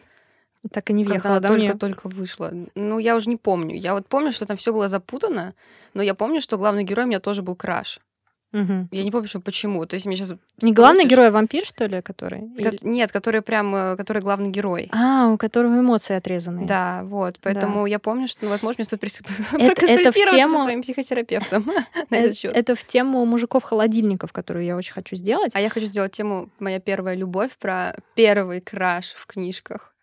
[0.73, 2.51] Так и не въехала, да, только, только вышла.
[2.75, 3.77] Ну, я уже не помню.
[3.77, 5.55] Я вот помню, что там все было запутано,
[5.93, 8.01] но я помню, что главный герой у меня тоже был краш.
[8.55, 8.89] Угу.
[8.93, 9.85] Я не помню, что почему.
[9.85, 10.77] То есть мне сейчас не спросишь...
[10.77, 12.41] главный герой, а вампир, что ли, который?
[12.57, 12.79] Ко- Или...
[12.83, 14.89] Нет, который прям, э, который главный герой.
[14.93, 16.65] А, у которого эмоции отрезаны.
[16.65, 17.41] Да, вот.
[17.43, 17.89] Поэтому да.
[17.89, 19.21] я помню, что, ну, возможно, мне стоит прис...
[19.53, 20.59] это, это в тему...
[20.59, 21.69] со своим психотерапевтом
[22.11, 22.57] на этот счет.
[22.57, 25.51] Это в тему мужиков-холодильников, которую я очень хочу сделать.
[25.53, 29.94] А я хочу сделать тему «Моя первая любовь» про первый краш в книжках.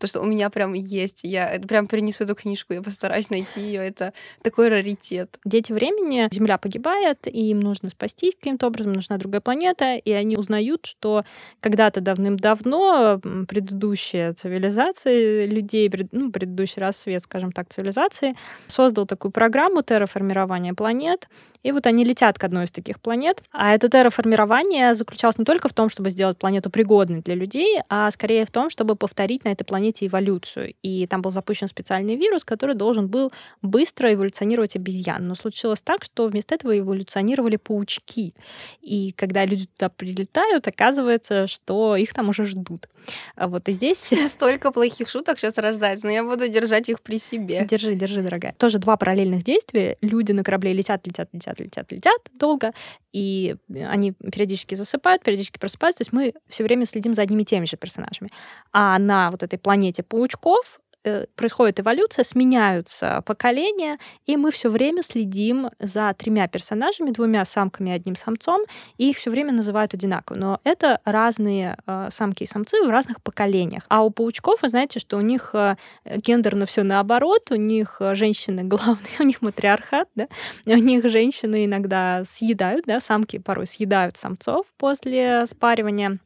[0.00, 1.20] То, что у меня прям есть.
[1.22, 3.86] Я прям принесу эту книжку, я постараюсь найти ее.
[3.86, 5.38] Это такой раритет.
[5.44, 10.38] Дети времени, Земля погибает, и им нужно спастись каким-то образом, нужна другая планета, и они
[10.38, 11.24] узнают, что
[11.60, 18.34] когда-то давным-давно предыдущая цивилизация людей, ну, предыдущий рассвет, скажем так, цивилизации,
[18.68, 21.28] создал такую программу терраформирования планет,
[21.62, 23.42] и вот они летят к одной из таких планет.
[23.52, 28.10] А это терраформирование заключалось не только в том, чтобы сделать планету пригодной для людей, а
[28.10, 30.74] скорее в том, чтобы повторить на этой планете эволюцию.
[30.82, 35.26] И там был запущен специальный вирус, который должен был быстро эволюционировать обезьян.
[35.26, 38.34] Но случилось так, что вместо этого эволюционировали паучки.
[38.80, 42.88] И когда люди туда прилетают, оказывается, что их там уже ждут.
[43.36, 44.12] А вот и здесь...
[44.28, 47.66] Столько плохих шуток сейчас рождается, но я буду держать их при себе.
[47.68, 48.54] Держи, держи, дорогая.
[48.58, 49.96] Тоже два параллельных действия.
[50.00, 52.72] Люди на корабле летят, летят, летят, летят, летят, летят долго,
[53.12, 55.98] и они периодически засыпают, периодически просыпаются.
[55.98, 58.30] То есть мы все время следим за одними и теми же персонажами.
[58.72, 65.02] А на вот этой планете паучков Э, происходит эволюция, сменяются поколения, и мы все время
[65.02, 68.60] следим за тремя персонажами, двумя самками и одним самцом,
[68.98, 70.36] и их все время называют одинаково.
[70.36, 73.84] Но это разные э, самки и самцы в разных поколениях.
[73.88, 78.62] А у паучков, вы знаете, что у них э, гендерно все наоборот, у них женщины
[78.64, 80.28] главные, у них матриархат, да,
[80.66, 86.18] у них женщины иногда съедают, да, самки порой съедают самцов после спаривания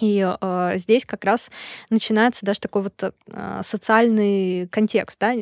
[0.00, 1.50] и э, здесь как раз
[1.90, 5.34] начинается даже такой вот э, социальный контекст, да,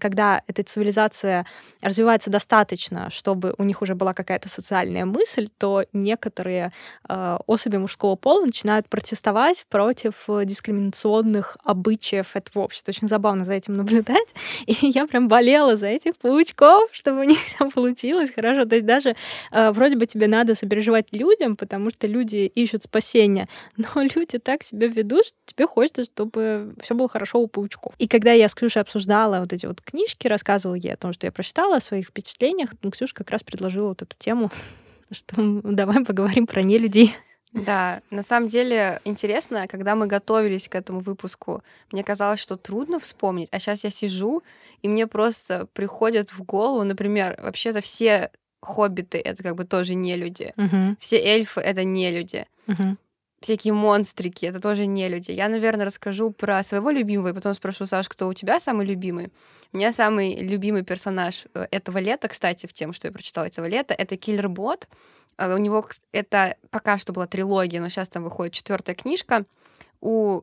[0.00, 1.46] когда эта цивилизация
[1.80, 6.72] развивается достаточно, чтобы у них уже была какая-то социальная мысль, то некоторые
[7.08, 12.90] э, особи мужского пола начинают протестовать против дискриминационных обычаев этого общества.
[12.90, 14.34] Очень забавно за этим наблюдать.
[14.66, 18.64] И я прям болела за этих паучков, чтобы у них все получилось хорошо.
[18.64, 19.16] То есть даже
[19.52, 23.48] э, вроде бы тебе надо сопереживать людям, потому что люди ищут спасения,
[23.94, 27.94] но люди так себя ведут, что тебе хочется, чтобы все было хорошо у паучков.
[27.98, 31.26] И когда я с Ксюшей обсуждала вот эти вот книжки, рассказывала ей о том, что
[31.26, 34.50] я прочитала, о своих впечатлениях, ну, Ксюша как раз предложила вот эту тему,
[35.10, 37.14] что давай поговорим про нелюдей.
[37.52, 42.98] Да, на самом деле интересно, когда мы готовились к этому выпуску, мне казалось, что трудно
[42.98, 44.42] вспомнить, а сейчас я сижу,
[44.82, 50.16] и мне просто приходят в голову, например, вообще-то все хоббиты— это как бы тоже не
[50.16, 50.96] люди, uh-huh.
[51.00, 52.46] все эльфы— это не люди.
[52.66, 52.96] Uh-huh
[53.40, 55.30] всякие монстрики, это тоже не люди.
[55.30, 59.30] Я, наверное, расскажу про своего любимого, и потом спрошу, Саш, кто у тебя самый любимый?
[59.72, 63.66] У меня самый любимый персонаж э, этого лета, кстати, в тем, что я прочитала этого
[63.66, 64.88] лета, это Киллер-бот.
[65.38, 69.44] Э, у него это пока что была трилогия, но сейчас там выходит четвертая книжка.
[70.00, 70.42] У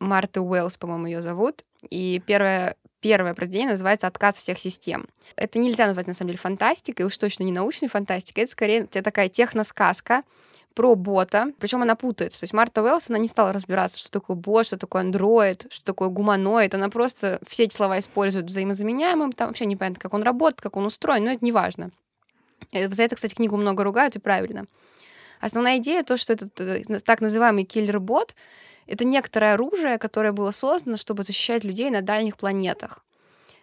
[0.00, 1.64] Марты Уэллс, по-моему, ее зовут.
[1.88, 5.06] И первое, первое произведение называется «Отказ всех систем».
[5.36, 8.44] Это нельзя назвать, на самом деле, фантастикой, уж точно не научной фантастикой.
[8.44, 10.22] Это скорее такая техносказка,
[10.74, 12.40] про бота, причем она путается.
[12.40, 15.84] То есть Марта Уэллс, она не стала разбираться, что такое бот, что такое андроид, что
[15.84, 16.74] такое гуманоид.
[16.74, 20.86] Она просто все эти слова использует взаимозаменяемым, там вообще непонятно, как он работает, как он
[20.86, 21.90] устроен, но это не важно.
[22.72, 24.66] Э, за это, кстати, книгу много ругают, и правильно.
[25.40, 28.34] Основная идея то, что этот э, так называемый киллер-бот—
[28.86, 33.04] это некоторое оружие, которое было создано, чтобы защищать людей на дальних планетах.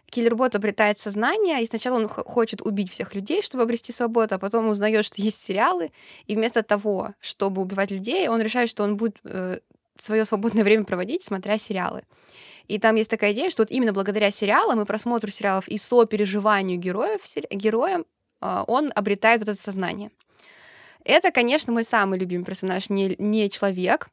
[0.10, 4.68] Киллербот обретает сознание, и сначала он хочет убить всех людей, чтобы обрести свободу, а потом
[4.68, 5.92] узнает, что есть сериалы,
[6.26, 9.60] и вместо того, чтобы убивать людей, он решает, что он будет э,
[9.98, 12.04] свое свободное время проводить, смотря сериалы.
[12.68, 16.78] И там есть такая идея, что вот именно благодаря сериалам и просмотру сериалов и сопереживанию
[16.78, 18.06] героев, героям
[18.42, 20.12] э, он обретает вот это сознание.
[21.04, 24.10] Это, конечно, мой самый любимый персонаж, не, не человек,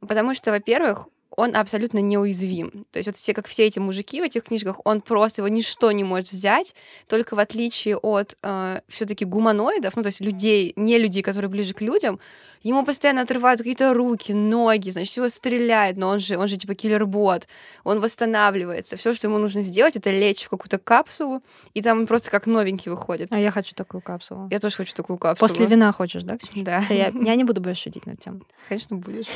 [0.00, 2.86] потому что, во-первых, он абсолютно неуязвим.
[2.90, 5.92] То есть вот все, как все эти мужики в этих книжках, он просто его ничто
[5.92, 6.74] не может взять,
[7.08, 11.48] только в отличие от э, все таки гуманоидов, ну то есть людей, не людей, которые
[11.48, 12.20] ближе к людям,
[12.62, 16.74] ему постоянно отрывают какие-то руки, ноги, значит, его стреляет, но он же, он же типа
[16.74, 17.48] киллер-бот,
[17.84, 18.96] он восстанавливается.
[18.96, 21.42] Все, что ему нужно сделать, это лечь в какую-то капсулу,
[21.74, 23.32] и там он просто как новенький выходит.
[23.32, 24.48] А я хочу такую капсулу.
[24.50, 25.48] Я тоже хочу такую капсулу.
[25.48, 26.38] После вина хочешь, да?
[26.54, 26.84] Да.
[26.90, 28.42] Я, я не буду больше шутить над тем.
[28.68, 29.26] Конечно, будешь.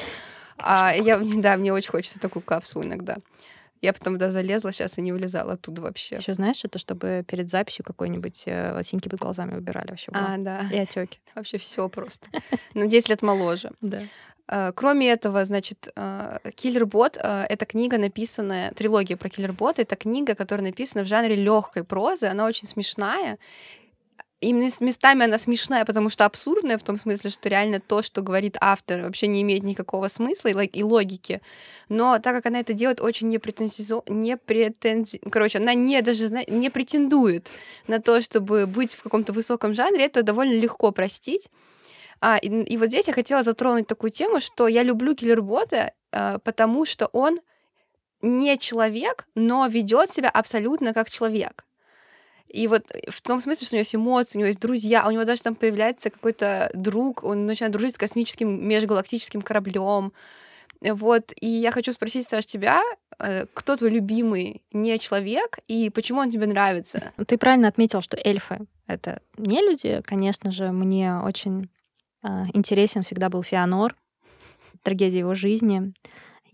[0.59, 3.16] А я, да, мне очень хочется такую капсулу иногда.
[3.83, 6.16] Я потом туда залезла сейчас и не вылезала оттуда вообще.
[6.16, 10.11] Еще знаешь, это чтобы перед записью какой-нибудь э, синьки под глазами убирали вообще.
[10.14, 10.66] А, да.
[10.73, 11.19] И отеки.
[11.35, 12.29] Вообще все просто.
[12.75, 13.71] На 10 лет моложе.
[13.81, 14.01] Да.
[14.49, 15.92] Uh, кроме этого, значит,
[16.55, 21.35] Киллербот uh, uh, это книга, написанная, трилогия про Киллербот, это книга, которая написана в жанре
[21.35, 23.38] легкой прозы, она очень смешная,
[24.40, 28.59] и местами она смешная, потому что абсурдная, в том смысле, что реально то, что говорит
[28.61, 31.40] автор, вообще не имеет никакого смысла и, логики.
[31.88, 35.20] Но так как она это делает очень непретензиозно, не претензи...
[35.31, 37.49] короче, она не даже не претендует
[37.87, 41.49] на то, чтобы быть в каком-то высоком жанре, это довольно легко простить.
[42.20, 46.38] А, и, и вот здесь я хотела затронуть такую тему, что я люблю киллербота, а,
[46.40, 47.40] потому что он
[48.20, 51.65] не человек, но ведет себя абсолютно как человек.
[52.48, 55.11] И вот в том смысле, что у него есть эмоции, у него есть друзья, у
[55.11, 60.12] него даже там появляется какой-то друг, он начинает дружить с космическим межгалактическим кораблем.
[60.80, 62.82] Вот, и я хочу спросить, Саш, тебя,
[63.18, 67.12] э, кто твой любимый не человек и почему он тебе нравится?
[67.26, 70.02] Ты правильно отметил, что эльфы— это не люди.
[70.04, 71.70] Конечно же, мне очень
[72.22, 73.96] э, интересен всегда был Феонор,
[74.82, 75.94] трагедия его жизни.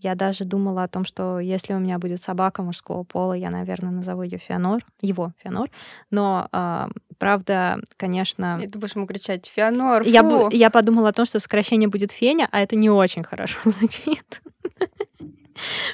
[0.03, 3.91] Я даже думала о том, что если у меня будет собака мужского пола, я, наверное,
[3.91, 5.69] назову ее Феонор, его Феонор.
[6.11, 6.87] Но, э,
[7.17, 8.59] правда, конечно...
[8.61, 12.11] И ты будешь ему кричать «Феонор, фу!» я, я подумала о том, что сокращение будет
[12.11, 14.41] Феня, а это не очень хорошо звучит.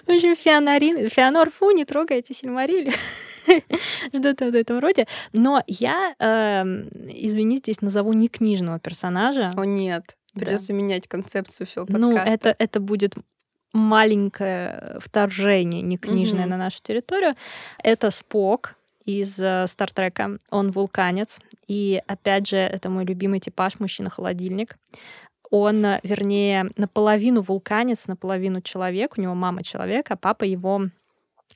[0.08, 2.92] В общем, Феонорин, Феонор, фу, не трогайте Сильмариль.
[4.14, 5.06] Что-то в этом роде.
[5.34, 6.64] Но я, э,
[7.14, 9.54] извините, здесь назову не книжного персонажа.
[9.56, 10.16] О, нет.
[10.34, 10.74] Придется да.
[10.74, 12.08] менять концепцию всего подкаста.
[12.08, 13.14] Ну, это, это будет
[13.74, 16.50] маленькое вторжение, не книжное, mm-hmm.
[16.50, 17.36] на нашу территорию.
[17.84, 20.38] Это Спок из э, Стартрека.
[20.50, 21.40] Он вулканец.
[21.68, 24.78] И опять же, это мой любимый типаж мужчина-холодильник.
[25.50, 29.18] Он, э, вернее, наполовину вулканец, наполовину человек.
[29.18, 30.84] У него мама человек, а папа его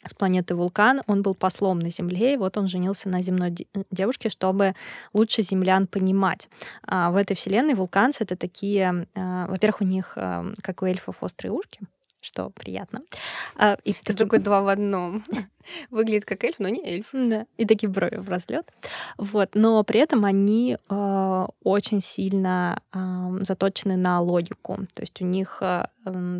[0.06, 1.04] с планеты Вулкан.
[1.06, 3.56] Он был послом на Земле, и вот он женился на земной
[3.92, 4.74] девушке, чтобы
[5.14, 6.50] лучше землян понимать.
[6.86, 9.08] А в этой вселенной вулканцы— это такие...
[9.14, 10.18] Э, во-первых, у них,
[10.62, 11.80] как у эльфов, острые ушки
[12.24, 13.02] что приятно.
[13.58, 15.24] А, и Ты такой два в одном.
[15.92, 17.08] Выглядит как эльф, но не эльф.
[17.14, 18.72] Да, и такие брови в разлет.
[19.18, 22.98] Вот, но при этом они э, очень сильно э,
[23.42, 24.78] заточены на логику.
[24.94, 25.86] То есть у них э,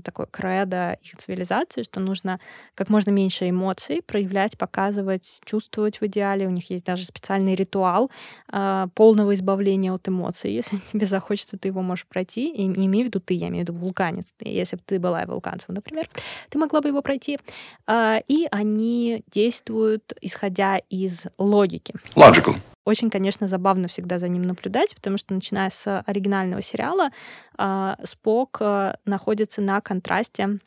[0.04, 2.40] такое кредо их цивилизации, что нужно
[2.76, 6.48] как можно меньше эмоций проявлять, показывать, чувствовать в идеале.
[6.48, 8.12] У них есть даже специальный ритуал
[8.52, 10.52] э, полного избавления от эмоций.
[10.54, 12.50] Если тебе захочется, ты его можешь пройти.
[12.50, 14.34] И не имею в виду ты, я имею в виду вулканец.
[14.40, 16.10] Если бы ты была вулканцем, например,
[16.50, 17.40] ты могла бы его пройти.
[17.88, 21.94] Э, и они действуют, исходя из логики.
[22.16, 22.56] Logical.
[22.86, 27.10] Очень, конечно, забавно всегда за ним наблюдать, потому что, начиная с оригинального сериала,
[27.58, 30.60] а, Спок а, находится на контрасте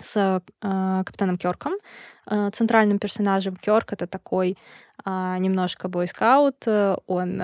[0.00, 1.74] с а, капитаном Кёрком,
[2.52, 3.54] центральным персонажем.
[3.56, 4.56] Кёрк— это такой
[5.04, 6.66] немножко бойскаут,
[7.06, 7.42] он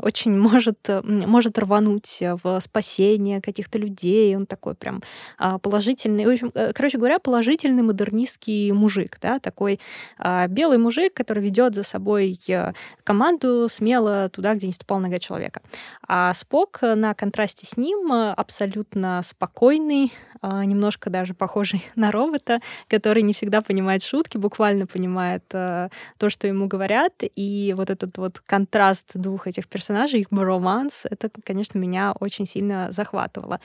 [0.00, 4.36] очень может, э, может рвануть в спасение каких-то людей.
[4.36, 5.02] Он такой прям
[5.38, 6.24] а, положительный.
[6.24, 9.80] В общем, э, короче говоря, положительный модернистский мужик, да, такой
[10.18, 15.18] а, белый мужик, который ведет за собой э, команду смело туда, где не ступал нога
[15.18, 15.62] человека.
[16.06, 23.22] А Спок на контрасте с ним абсолютно спокойный, а, немножко даже похожий на робота, который
[23.22, 25.90] не всегда понимает шутки, буквально понимает то,
[26.28, 27.14] что ему говорят.
[27.34, 32.46] И вот этот вот контраст двух этих персонажей персонажей, их романс, это, конечно, меня очень
[32.46, 33.58] сильно захватывало.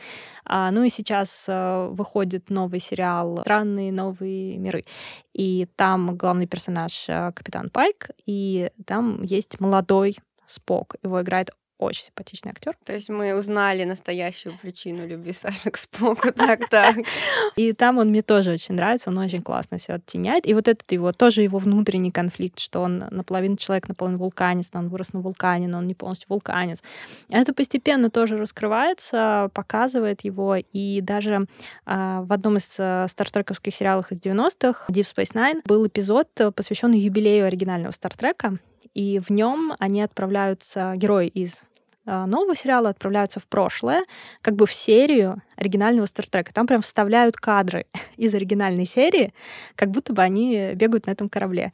[0.45, 4.85] А, ну и сейчас а, выходит новый сериал «Странные новые миры».
[5.33, 10.95] И там главный персонаж а, Капитан Пайк, и там есть молодой Спок.
[11.03, 12.75] Его играет очень симпатичный актер.
[12.85, 16.31] То есть мы узнали настоящую причину любви Саши к Споку.
[16.31, 16.95] Так, так.
[17.55, 20.47] И там он мне тоже очень нравится, он очень классно все оттеняет.
[20.47, 24.79] И вот этот его, тоже его внутренний конфликт, что он наполовину человек, наполовину вулканец, но
[24.79, 26.83] он вырос на вулкане, но он не полностью вулканец.
[27.29, 30.55] Это постепенно тоже раскрывается, показывает его.
[30.55, 31.47] И даже
[31.85, 36.99] э, в одном из э, стартрековских сериалов из 90-х, Deep Space Nine, был эпизод, посвященный
[36.99, 38.57] юбилею оригинального Стартрека.
[38.93, 41.63] И в нем они отправляются, герои из
[42.05, 44.05] а, нового сериала отправляются в прошлое,
[44.41, 46.53] как бы в серию оригинального Стартрека.
[46.53, 47.85] Там прям вставляют кадры
[48.17, 49.33] из оригинальной серии,
[49.75, 51.71] как будто бы они бегают на этом корабле.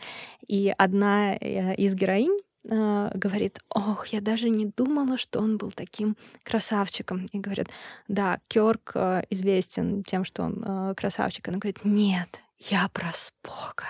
[0.47, 2.38] И одна э, из героинь
[2.70, 7.26] э, говорит, ох, я даже не думала, что он был таким красавчиком.
[7.32, 7.68] И говорят,
[8.07, 11.47] да, Кёрк э, известен тем, что он э, красавчик.
[11.47, 13.86] Она говорит, нет, я про Спока.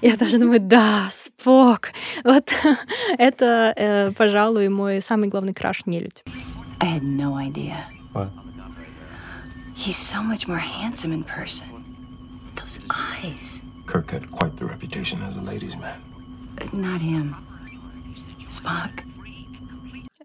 [0.00, 1.92] Я даже думаю, да, Спок.
[2.22, 2.52] Вот
[3.18, 6.22] это, э, пожалуй, мой самый главный краш нелюдь.
[6.80, 7.76] I had no idea.
[8.12, 8.30] What?
[9.76, 11.66] He's so much more handsome in person.
[12.54, 13.62] Those eyes.
[13.86, 16.00] Kirk had quite the reputation as a ladies' man.
[16.72, 17.34] Not him.
[18.48, 19.02] Spock.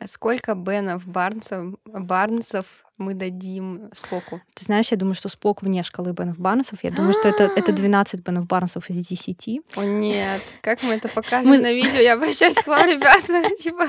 [0.06, 2.66] Сколько Бенов Барнсов, Барнсов
[3.00, 4.42] мы дадим Споку?
[4.54, 6.84] Ты знаешь, я думаю, что Спок вне шкалы Бенов Барнсов.
[6.84, 9.62] Я думаю, что это, это 12 Бенов Барнсов из 10.
[9.76, 11.60] О нет, как мы это покажем мы...
[11.60, 12.00] на видео?
[12.00, 13.56] Я обращаюсь к вам, ребята.
[13.56, 13.88] Типа,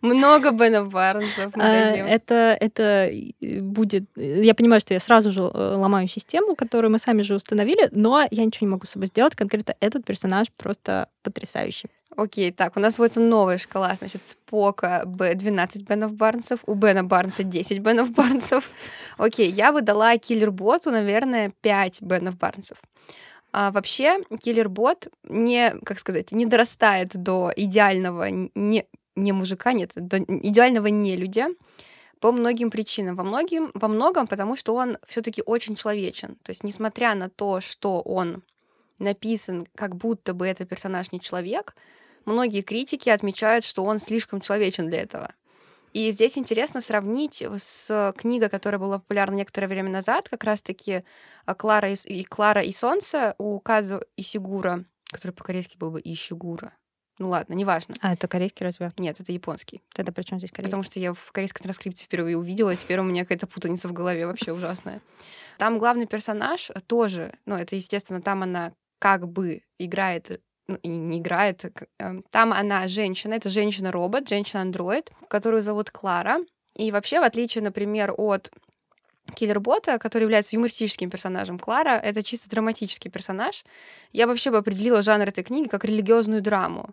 [0.00, 1.66] много Бенов Барнсов а.
[1.66, 3.10] Это, это
[3.60, 4.04] будет...
[4.16, 8.26] Я понимаю, что я сразу же э, ломаю систему, которую мы сами же установили, но
[8.30, 9.34] я ничего не могу с собой сделать.
[9.34, 11.88] Конкретно этот персонаж просто потрясающий.
[12.16, 17.04] Окей, так, у нас вводится новая шкала, значит, Спока Б 12 Бенов Барнсов, у Бена
[17.04, 18.70] Барнса 10 Бенов Барнсов.
[19.18, 22.78] Окей, я бы дала Киллер-боту, наверное, 5 Бенов Барнсов.
[23.52, 28.86] А вообще, Киллер-бот не, как сказать, не дорастает до идеального не,
[29.16, 31.48] не мужика, нет, идеального не людя
[32.20, 33.16] по многим причинам.
[33.16, 36.36] Во, многим, во многом, потому что он все таки очень человечен.
[36.42, 38.42] То есть, несмотря на то, что он
[38.98, 41.74] написан, как будто бы это персонаж не человек,
[42.24, 45.34] многие критики отмечают, что он слишком человечен для этого.
[45.92, 51.02] И здесь интересно сравнить с книгой, которая была популярна некоторое время назад, как раз-таки
[51.46, 56.72] а, Клара и, Клара и Солнце у Казу Исигура, который по-корейски был бы Ишигура.
[57.18, 57.94] Ну ладно, неважно.
[58.00, 58.90] А это корейский разве?
[58.98, 59.82] Нет, это японский.
[59.94, 60.70] Тогда при чем здесь корейский?
[60.70, 63.92] Потому что я в корейской транскрипции впервые увидела, и теперь у меня какая-то путаница в
[63.92, 65.00] голове вообще ужасная.
[65.56, 71.18] Там главный персонаж тоже, ну это, естественно, там она как бы играет ну, и не
[71.18, 71.64] играет.
[71.98, 76.40] Эм, там она женщина, это женщина-робот, женщина-андроид, которую зовут Клара.
[76.74, 78.50] И вообще, в отличие, например, от
[79.34, 83.64] Киллербота, который является юмористическим персонажем, Клара— это чисто драматический персонаж.
[84.12, 86.90] Я вообще бы определила жанр этой книги как религиозную драму.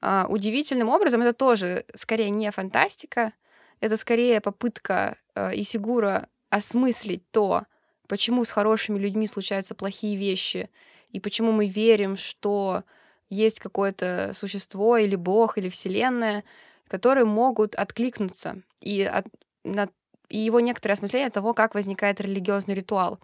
[0.00, 3.32] А, удивительным образом это тоже скорее не фантастика,
[3.80, 7.64] это скорее попытка э, Исигура осмыслить то,
[8.06, 10.70] почему с хорошими людьми случаются плохие вещи,
[11.10, 12.84] и почему мы верим, что
[13.30, 16.44] есть какое-то существо или бог, или вселенная,
[16.86, 19.26] которые могут откликнуться и, от,
[19.64, 19.88] на,
[20.28, 23.20] и его некоторое осмысление того, как возникает религиозный ритуал.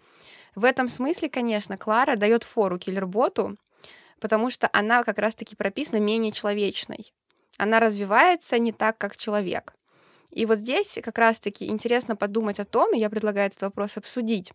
[0.55, 3.57] В этом смысле, конечно, Клара дает фору киллерботу,
[4.25, 7.12] потому что она как раз-таки прописана менее человечной.
[7.59, 9.75] Она развивается не так, как человек.
[10.31, 14.55] И вот здесь как раз-таки интересно подумать о том, и я предлагаю этот вопрос обсудить,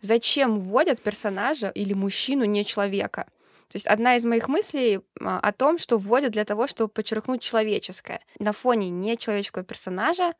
[0.00, 3.26] зачем вводят персонажа или мужчину не человека.
[3.68, 7.42] То есть одна из моих мыслей а, о том, что вводят для того, чтобы подчеркнуть
[7.42, 8.22] человеческое.
[8.38, 10.32] На фоне нечеловеческого персонажа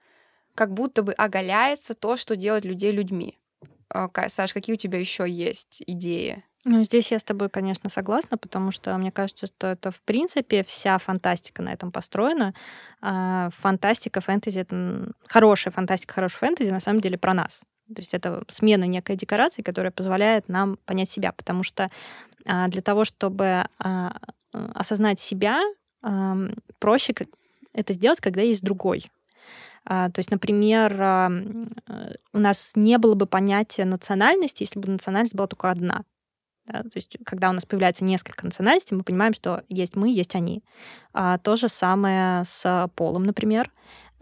[0.55, 3.39] как будто бы оголяется то, что делает людей людьми.
[3.91, 6.43] А, Саш, какие у тебя еще есть идеи?
[6.64, 10.62] Ну, здесь я с тобой, конечно, согласна, потому что мне кажется, что это, в принципе,
[10.62, 12.54] вся фантастика на этом построена.
[13.00, 17.62] А, фантастика, фэнтези— это хорошая фантастика, хорошая фэнтези, на самом деле, про нас.
[17.88, 21.90] То есть это смена некой декорации, которая позволяет нам понять себя, потому что
[22.46, 24.16] а, для того, чтобы а,
[24.52, 25.62] осознать себя,
[26.78, 27.14] проще
[27.72, 29.10] это сделать, когда есть другой.
[29.84, 30.92] То есть, например,
[32.32, 36.02] у нас не было бы понятия национальности, если бы национальность была только одна.
[36.66, 36.82] Да?
[36.82, 40.62] То есть, когда у нас появляется несколько национальностей, мы понимаем, что есть мы, есть они.
[41.12, 43.70] А, то же самое с полом, например.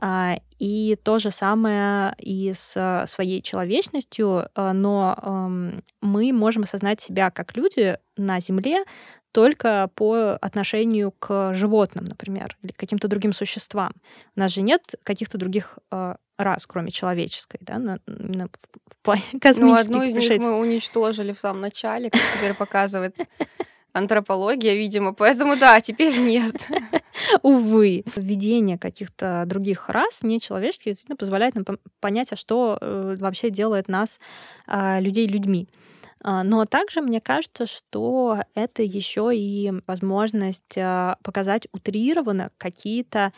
[0.02, 5.50] А, и то же самое и с своей человечностью, а, но
[6.00, 8.84] мы можем осознать себя как люди на Земле
[9.32, 13.92] только по отношению к животным, например, или к каким-то другим существам.
[14.34, 19.22] У нас же нет каких-то других а, рас, кроме человеческой, да, на, на, в плане
[19.40, 19.60] космических.
[19.60, 23.16] Ну, одну из них мы уничтожили в самом начале, как теперь показывает
[23.92, 26.68] антропология, видимо, поэтому да, теперь нет.
[27.42, 28.04] Увы.
[28.16, 31.64] Введение каких-то других рас, нечеловеческих, действительно позволяет нам
[32.00, 34.20] понять, а что э, вообще делает нас,
[34.66, 35.68] а, людей, людьми.
[36.22, 43.32] А, но также мне кажется, что это еще и возможность а, показать утрированно какие-то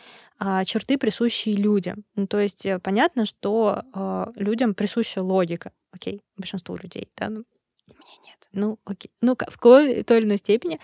[0.65, 2.03] черты, присущие людям.
[2.15, 3.83] Ну, то есть э, понятно, что
[4.35, 5.71] людям присуща логика.
[5.91, 7.45] Окей, большинству людей, да, ну,
[8.53, 9.11] ну, окей.
[9.21, 9.57] Ну, в
[10.03, 10.79] той или иной степени.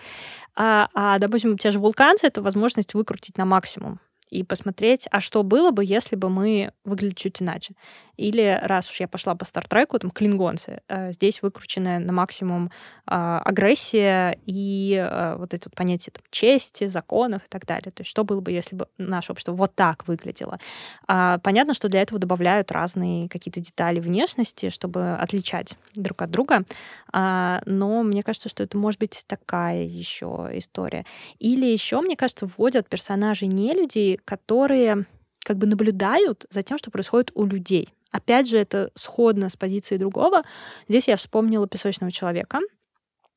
[0.56, 4.00] А, а, допустим, те же вулканцы— это возможность выкрутить на максимум
[4.30, 7.74] и посмотреть, а что было бы, если бы мы выглядели чуть иначе.
[8.16, 12.70] Или раз уж я пошла по стартреку, там, клингонцы, э, здесь выкрученная на максимум
[13.06, 17.90] а, агрессия и э, вот это понятие там, чести, законов и так далее.
[17.90, 20.60] То есть что было бы, если бы наше общество вот так выглядело.
[21.08, 26.64] А, понятно, что для этого добавляют разные какие-то детали внешности, чтобы отличать друг от друга.
[27.12, 31.04] А, но мне кажется, что это может быть такая еще история.
[31.40, 35.06] Или еще, мне кажется, вводят персонажей не людей, которые
[35.44, 37.88] как бы наблюдают за тем, что происходит у людей.
[38.10, 40.42] Опять же, это сходно с позицией другого.
[40.88, 42.58] Здесь я вспомнила «Песочного человека».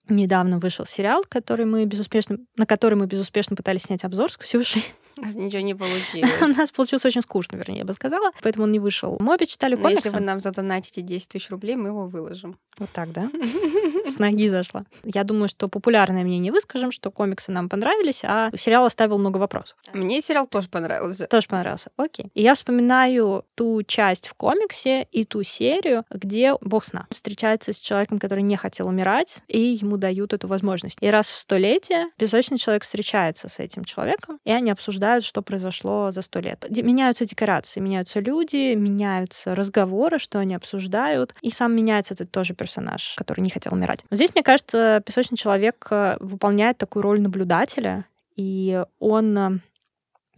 [0.10, 4.84] Недавно вышел сериал, который мы безуспешно, на который мы безуспешно пытались снять обзор с Ксюшей.
[5.18, 6.42] У нас ничего не получилось.
[6.42, 8.32] У нас получилось очень скучно, вернее, я бы сказала.
[8.42, 9.18] Поэтому он не вышел.
[9.20, 10.08] Мы обе читали комиксы.
[10.08, 12.58] если вы нам задонатите 10 тысяч рублей, мы его выложим.
[12.80, 13.30] Вот так, да?
[14.06, 14.86] С ноги зашла.
[15.04, 19.78] Я думаю, что популярное мнение выскажем, что комиксы нам понравились, а сериал оставил много вопросов.
[19.94, 21.28] Мне сериал тоже понравился.
[21.28, 22.32] Тоже понравился, окей.
[22.34, 27.78] И я вспоминаю ту часть в комиксе и ту серию, где бог сна встречается с
[27.78, 30.98] человеком, который не хотел умирать, и ему дают эту возможность.
[31.00, 36.12] И раз в столетие песочный человек встречается с этим человеком, и они обсуждают, что произошло
[36.12, 36.66] за сто лет.
[36.70, 43.16] Меняются декорации, меняются люди, меняются разговоры, что они обсуждают, и сам меняется этот тоже персонаж,
[43.16, 44.04] который не хотел умирать.
[44.10, 49.60] Но здесь, мне кажется, песочный человек э, выполняет такую роль наблюдателя, и он э,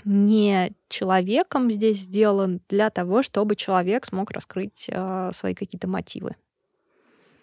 [0.05, 6.35] не человеком здесь сделан для того, чтобы человек смог раскрыть э, свои какие-то мотивы.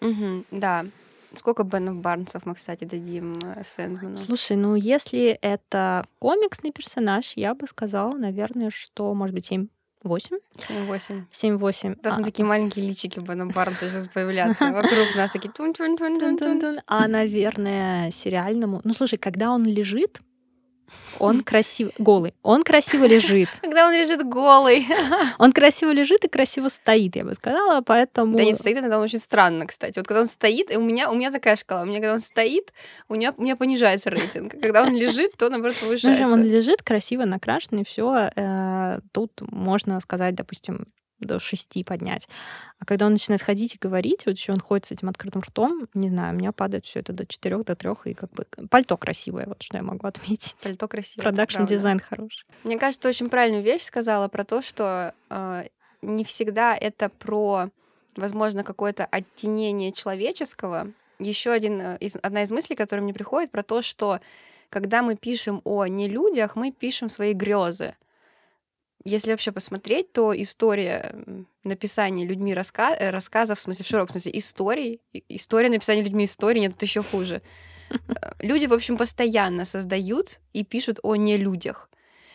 [0.01, 0.85] Угу, да.
[1.33, 4.17] Сколько Бенов Барнсов мы, кстати, дадим э, Сэндману?
[4.17, 9.67] Слушай, ну если это комиксный персонаж, я бы сказала, наверное, что, может быть, 7
[10.03, 10.37] 8?
[10.57, 11.23] 7-8.
[11.31, 12.01] 7-8.
[12.01, 12.25] Должны а.
[12.25, 16.79] такие маленькие личики Бена Барнса сейчас появляться вокруг нас, такие тун тун тун тун тун
[16.87, 18.81] А, наверное, сериальному...
[18.83, 20.21] Ну, слушай, когда он лежит,
[21.19, 21.91] он красиво...
[21.97, 22.33] Голый.
[22.43, 23.49] Он красиво лежит.
[23.61, 24.85] Когда он лежит голый.
[25.37, 28.35] Он красиво лежит и красиво стоит, я бы сказала, поэтому...
[28.35, 29.99] Да нет, стоит иногда он очень странно, кстати.
[29.99, 31.83] Вот когда он стоит, и у меня, у меня такая шкала.
[31.83, 32.73] У меня, когда он стоит,
[33.09, 34.53] у меня, у меня понижается рейтинг.
[34.61, 36.25] Когда он лежит, то, наоборот, повышается.
[36.25, 38.29] Ну, он лежит красиво накрашенный, все.
[38.35, 40.87] Э, тут можно сказать, допустим,
[41.25, 42.27] до шести поднять.
[42.79, 45.87] А когда он начинает ходить и говорить, вот еще он ходит с этим открытым ртом,
[45.93, 48.97] не знаю, у меня падает все это до четырех, до трех, и как бы пальто
[48.97, 50.57] красивое, вот что я могу отметить.
[50.61, 51.23] Пальто красивое.
[51.23, 52.45] Production design хороший.
[52.63, 55.63] Мне кажется, очень правильную вещь сказала про то, что э,
[56.01, 57.69] не всегда это про,
[58.15, 60.91] возможно, какое-то оттенение человеческого.
[61.19, 64.19] Еще один э, из, одна из мыслей, которая мне приходит, про то, что
[64.69, 67.95] когда мы пишем о нелюдях, мы пишем свои грезы.
[69.05, 71.13] Если вообще посмотреть, то история
[71.63, 72.95] написания людьми раска...
[72.95, 77.03] Э, рассказов, в смысле, в широком смысле, историй, история написания людьми истории, нет, это еще
[77.03, 77.41] хуже.
[77.89, 81.89] Э, люди, в общем, постоянно создают и пишут о нелюдях.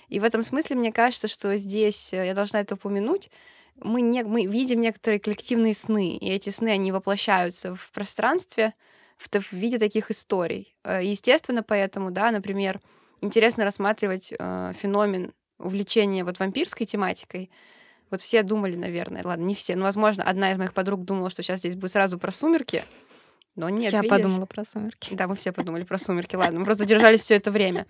[0.08, 3.30] И в этом смысле мне кажется, что здесь, э, я должна это упомянуть,
[3.76, 8.74] мы, не, мы видим некоторые коллективные сны, и эти сны, они воплощаются в пространстве
[9.16, 10.76] в, в виде таких историй.
[10.84, 12.80] Естественно, поэтому, да, например,
[13.20, 17.50] интересно рассматривать э, феномен увлечение вот вампирской тематикой,
[18.10, 21.42] вот все думали, наверное, ладно, не все, но, возможно, одна из моих подруг думала, что
[21.42, 22.82] сейчас здесь будет сразу про сумерки,
[23.58, 24.16] но нет, Я видишь?
[24.16, 25.14] подумала про сумерки.
[25.14, 26.36] Да, мы все подумали про сумерки.
[26.36, 27.86] Ладно, мы просто держались все это время.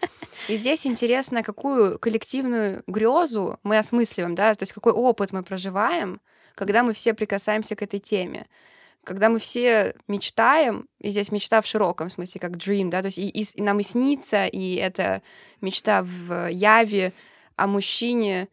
[0.49, 6.23] И здесь интересно, какую коллективную грезу мы осмысливаем, да, то есть какой опыт мы проживаем,
[6.55, 8.47] когда мы все прикасаемся к этой теме.
[9.05, 13.19] Когда мы все мечтаем, и здесь мечта в широком смысле, как dream, да, то есть
[13.19, 15.21] и, и, и нам и снится, и это
[15.61, 17.13] мечта в яве,
[17.59, 18.49] о мужчине,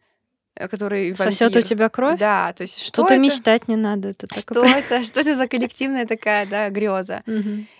[0.54, 2.18] э, который сосет у тебя кровь.
[2.18, 3.18] Да, то есть что это...
[3.18, 4.10] мечтать не надо.
[4.10, 4.74] Это что такое...
[4.74, 5.02] это?
[5.02, 7.22] Что это за коллективная такая, да, греза?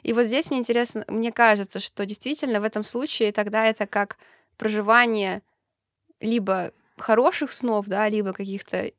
[0.03, 4.17] И вот здесь мне интересно, мне кажется, что действительно в этом случае тогда это как
[4.57, 5.43] проживание
[6.21, 8.91] либо хороших снов, да, либо каких-то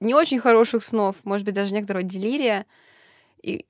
[0.00, 2.66] не очень хороших снов, может быть, даже некоторого делирия,
[3.42, 3.66] и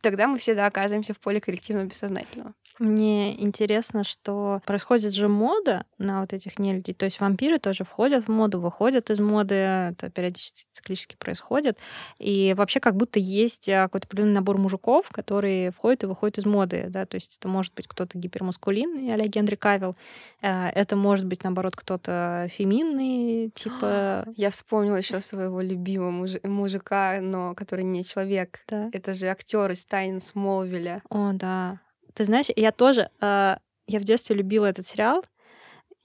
[0.00, 2.54] тогда мы все, да, оказываемся в поле коллективного бессознательного.
[2.80, 6.94] Мне интересно, что происходит же мода на вот этих нелюдей.
[6.94, 9.54] То есть вампиры тоже входят в моду, выходят из моды.
[9.54, 11.78] Это периодически циклически происходит.
[12.18, 16.46] И вообще как будто есть а, какой-то определенный набор мужиков, которые входят и выходят из
[16.46, 16.86] моды.
[16.88, 17.04] Да?
[17.04, 19.94] То есть это может быть кто-то гипермускулинный, а Генри Кавилл.
[20.40, 24.24] Э, это может быть, наоборот, кто-то феминный, типа...
[24.36, 28.60] Я вспомнила еще своего любимого муж- мужика, но который не человек.
[28.68, 28.88] Да.
[28.94, 31.02] Это же актер из Тайн Смолвиля.
[31.10, 31.78] О, да.
[32.14, 33.56] Ты знаешь, я тоже, э,
[33.86, 35.24] я в детстве любила этот сериал,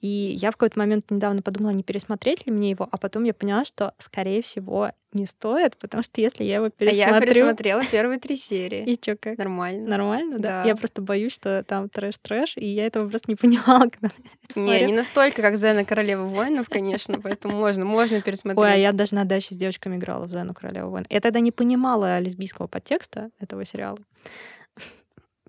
[0.06, 3.34] и я в какой-то момент недавно подумала, не пересмотреть ли мне его, а потом я
[3.34, 7.16] поняла, что, скорее всего, не стоит, потому что если я его пересмотрю...
[7.16, 8.84] А я пересмотрела первые три серии.
[8.86, 9.38] И чё, как?
[9.40, 9.90] Нормально.
[9.90, 10.62] Нормально, да?
[10.62, 10.64] Да.
[10.64, 14.14] Я просто боюсь, что там трэш-трэш, и я этого просто не понимала, когда
[14.56, 18.64] Не, не настолько, как Зена Королева воинов, конечно, поэтому можно, можно пересмотреть.
[18.64, 21.06] Ой, а я даже на даче с девочками играла в Зену Королеву войн.
[21.10, 23.98] Я тогда не понимала лесбийского подтекста этого сериала.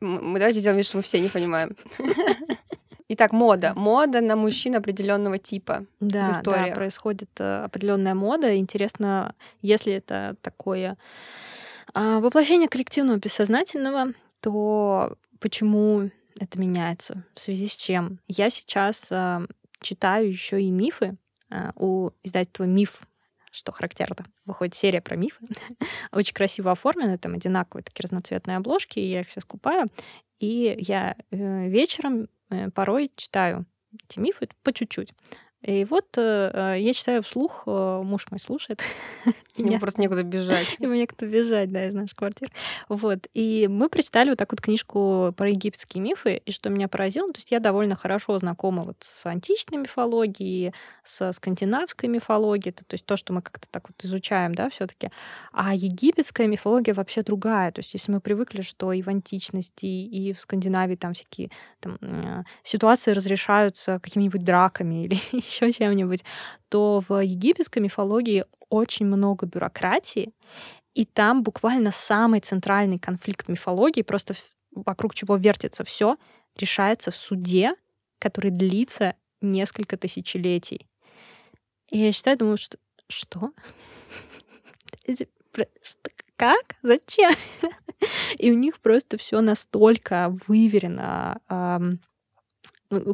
[0.01, 1.76] Мы давайте сделаем вид, что мы все не понимаем.
[3.09, 3.72] Итак, мода.
[3.76, 5.86] Мода на мужчин определенного типа.
[6.01, 6.74] Да, да, историях.
[6.74, 8.57] происходит э, определенная мода.
[8.57, 10.99] Интересно, если это такое
[11.94, 17.24] а, воплощение коллективного бессознательного, то почему это меняется?
[17.34, 18.18] В связи с чем?
[18.26, 19.42] Я сейчас а,
[19.80, 21.16] читаю еще и мифы
[21.49, 23.03] а, у издательства Миф
[23.57, 24.24] что характерно.
[24.44, 25.46] Выходит серия про мифы.
[26.12, 29.90] Очень красиво оформлены, там одинаковые такие разноцветные обложки, и я их все скупаю.
[30.38, 33.66] И я э, вечером э, порой читаю
[34.09, 35.12] эти мифы по чуть-чуть.
[35.66, 38.84] И вот э, э, я читаю вслух, э, муж мой слушает.
[39.56, 40.76] Ему просто некуда бежать.
[40.78, 42.52] Ему некуда бежать, да, из нашей квартиры.
[42.88, 43.26] Вот.
[43.34, 47.32] И мы прочитали вот так вот книжку про египетские мифы, и что меня поразило, ну,
[47.32, 52.94] то есть я довольно хорошо знакома вот с античной мифологией, со скандинавской мифологией, то, то
[52.94, 55.10] есть то, что мы как-то так вот изучаем, да, все таки
[55.52, 57.72] А египетская мифология вообще другая.
[57.72, 61.50] То есть если мы привыкли, что и в античности, и в Скандинавии там всякие
[61.80, 65.16] там, э, ситуации разрешаются какими-нибудь драками или
[65.57, 66.24] еще чем-нибудь,
[66.68, 70.32] то в египетской мифологии очень много бюрократии,
[70.94, 74.34] и там буквально самый центральный конфликт мифологии, просто
[74.74, 76.16] вокруг чего вертится все,
[76.57, 77.74] решается в суде,
[78.18, 80.86] который длится несколько тысячелетий.
[81.90, 82.78] И я считаю, думаю, что
[83.09, 83.52] что?
[86.36, 86.76] Как?
[86.82, 87.32] Зачем?
[88.38, 91.40] И у них просто все настолько выверено,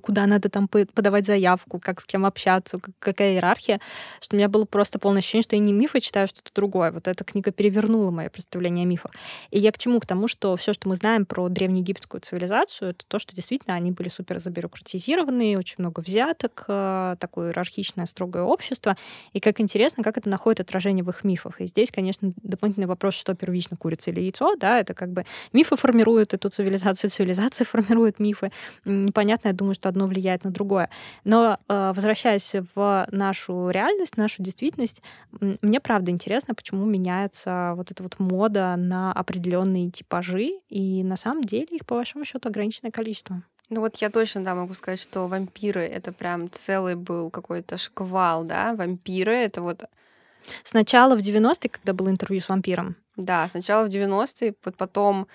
[0.02, 3.80] куда надо там по- подавать заявку, как с кем общаться, как- какая иерархия,
[4.20, 6.92] что у меня было просто полное ощущение, что я не мифы читаю, а что-то другое.
[6.92, 9.12] Вот эта книга перевернула мое представление о мифах.
[9.50, 10.00] И я к чему?
[10.00, 13.92] К тому, что все, что мы знаем про древнеегипетскую цивилизацию, это то, что действительно они
[13.92, 18.96] были супер забюрократизированы, очень много взяток, э, такое иерархичное, строгое общество.
[19.32, 21.60] И как интересно, как это находит отражение в их мифах.
[21.60, 25.76] И здесь, конечно, дополнительный вопрос, что первично, курица или яйцо, да, это как бы мифы
[25.76, 28.50] формируют эту цивилизацию, цивилизация формирует мифы.
[28.84, 30.90] Непонятно, я думаю, что одно влияет на другое.
[31.24, 35.02] Но э, возвращаясь в нашу реальность, нашу действительность,
[35.40, 41.44] мне правда интересно, почему меняется вот эта вот мода на определенные типажи, и на самом
[41.44, 43.42] деле их, по вашему счету, ограниченное количество.
[43.70, 48.44] Ну вот я точно, да, могу сказать, что вампиры— это прям целый был какой-то шквал,
[48.44, 49.84] да, вампиры— это вот
[50.64, 52.96] Сначала в 90-е, когда было интервью с вампиром.
[53.16, 55.28] Да, сначала в 90-е, вот потом...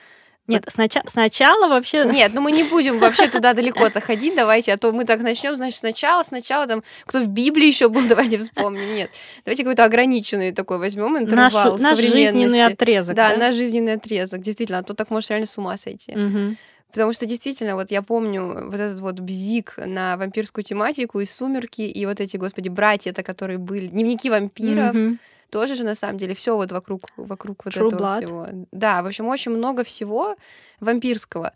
[0.48, 2.06] Нет, сначала, сначала вообще...
[2.12, 5.56] Нет, ну мы не будем вообще туда далеко-то ходить, давайте, а то мы так начнем,
[5.56, 8.95] значит, сначала, сначала там, кто в Библии еще был, давайте вспомним.
[8.95, 9.12] Нет,
[9.43, 13.16] давайте какой-то ограниченный такой возьмем интервал Наш, наш жизненный отрезок.
[13.16, 16.16] Да, Да, наш жизненный отрезок, действительно, а то так можешь реально с ума сойти.
[16.16, 16.58] Мгм.
[16.91, 21.82] Потому что действительно, вот я помню вот этот вот бзик на вампирскую тематику и сумерки,
[21.82, 25.20] и вот эти, господи, братья-то, которые были, дневники вампиров, Мгм.
[25.50, 28.26] Тоже же на самом деле все вот вокруг, вокруг вот True этого Blood.
[28.26, 28.48] всего.
[28.72, 30.36] Да, в общем, очень много всего
[30.80, 31.54] вампирского.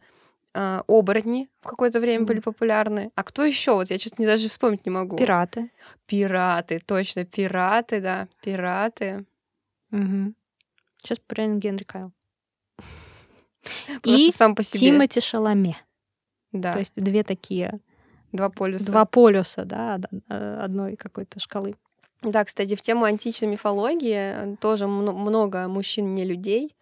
[0.53, 2.25] А, оборотни в какое-то время Мгм.
[2.27, 3.11] были популярны.
[3.15, 3.73] А кто еще?
[3.73, 5.17] Вот я честно не даже вспомнить не могу.
[5.17, 5.71] Пираты.
[6.07, 9.25] Пираты, точно, пираты, да, пираты.
[9.91, 12.11] Сейчас правильно Генри Кайл.
[14.03, 14.79] И сам по себе.
[14.79, 15.77] Тимоти Шаломе.
[16.51, 17.79] Да, То есть две такие,
[18.31, 18.87] два полюса.
[18.87, 21.75] два полюса, да, э, одной какой-то шкалы.
[22.21, 26.75] Да, кстати, в тему античной мифологии э, тоже мно- много мужчин не людей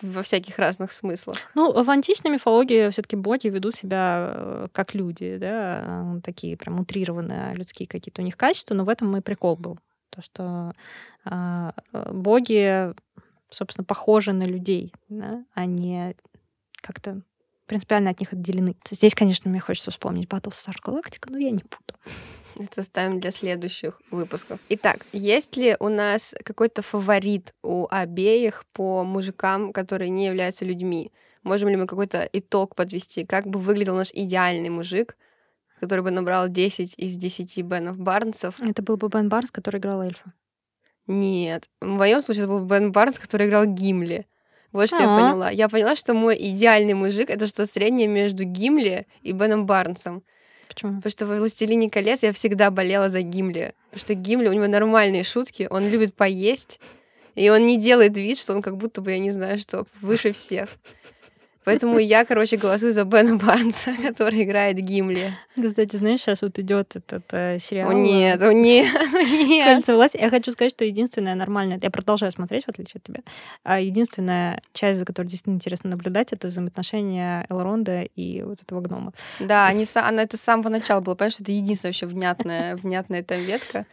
[0.00, 1.36] в- во всяких разных смыслах.
[1.54, 6.80] Ну, в античной мифологии все-таки боги ведут себя э, как люди, да, э, такие прям
[6.80, 9.78] утрированные людские какие-то у них качества, но в этом и прикол был.
[10.08, 10.72] То, что
[11.24, 12.94] а, э, боги,
[13.50, 16.16] собственно, похожи на людей, да, они
[16.80, 17.20] как-то
[17.66, 18.74] принципиально от них отделены.
[18.90, 21.98] Здесь, конечно, мне хочется вспомнить Battlestar Galactica, но я не буду.
[22.60, 24.60] Это ставим для следующих выпусков.
[24.68, 31.10] Итак, есть ли у нас какой-то фаворит у обеих по мужикам, которые не являются людьми?
[31.42, 33.24] Можем ли мы какой-то итог подвести?
[33.24, 35.16] Как бы выглядел наш идеальный мужик,
[35.78, 38.60] который бы набрал 10 из 10 Бенов Барнсов?
[38.60, 40.34] Это был бы Бен Барнс, который играл эльфа.
[41.06, 41.68] Нет.
[41.80, 44.26] В моем случае это был Бен Барнс, который играл Гимли.
[44.72, 45.18] Вот что я А.
[45.18, 45.50] поняла.
[45.50, 50.22] Я поняла, что мой идеальный мужик это что среднее между Гимли и Беном Барнсом.
[50.72, 50.96] Почему?
[50.96, 53.74] Потому что в «Властелине колец» я всегда болела за Гимли.
[53.90, 56.78] Потому что Гимли, у него нормальные шутки, он любит поесть,
[57.34, 60.30] и он не делает вид, что он как будто бы, я не знаю что, выше
[60.30, 60.68] всех.
[61.64, 65.32] Поэтому я, короче, голосую за Бена Барнса, который играет Гимли.
[65.62, 67.90] Кстати, знаешь, сейчас вот идет этот э, сериал.
[67.90, 69.66] О нет, о нет, о нет.
[69.66, 70.18] Кольца власти.
[70.20, 73.20] Я хочу сказать, что единственная нормальная, я продолжаю смотреть, в отличие от тебя,
[73.62, 79.12] а единственная часть, за которой действительно интересно наблюдать, это взаимоотношения Элронда и вот этого гнома.
[79.38, 83.40] Да, они, она это с самого начала было, что это единственная вообще внятная, внятная там
[83.40, 83.86] ветка.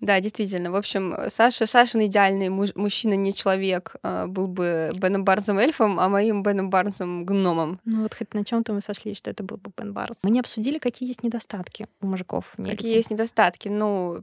[0.00, 0.70] Да, действительно.
[0.70, 5.98] В общем, Саша, Сашин идеальный муж- мужчина, не человек, а, был бы Беном Барнсом эльфом,
[5.98, 7.80] а моим Беном Барнсом гномом.
[7.84, 10.18] Ну вот хоть на чем-то мы сошлись, что это был бы Бен Барнс.
[10.22, 12.54] Мы не обсудили, какие есть недостатки у мужиков.
[12.56, 13.68] Какие есть недостатки?
[13.68, 14.22] Ну,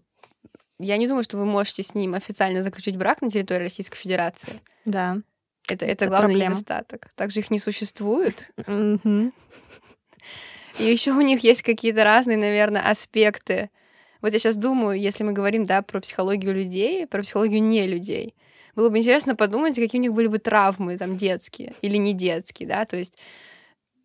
[0.78, 4.62] я не думаю, что вы можете с ним официально заключить брак на территории Российской Федерации.
[4.86, 5.18] Да.
[5.68, 6.52] Это, это, Это главный проблема.
[6.56, 7.10] недостаток.
[7.16, 8.52] Также их не существует.
[10.80, 13.70] И еще у них есть какие-то разные, наверное, аспекты.
[14.22, 18.36] Вот я сейчас думаю, если мы говорим, да, про психологию людей, про психологию не людей,
[18.76, 22.68] было бы интересно подумать, какие у них были бы травмы там детские или не детские,
[22.68, 23.18] да, то есть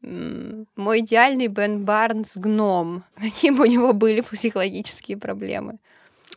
[0.03, 3.03] мой идеальный Бен Барнс гном.
[3.17, 5.79] Какие бы у него были психологические проблемы?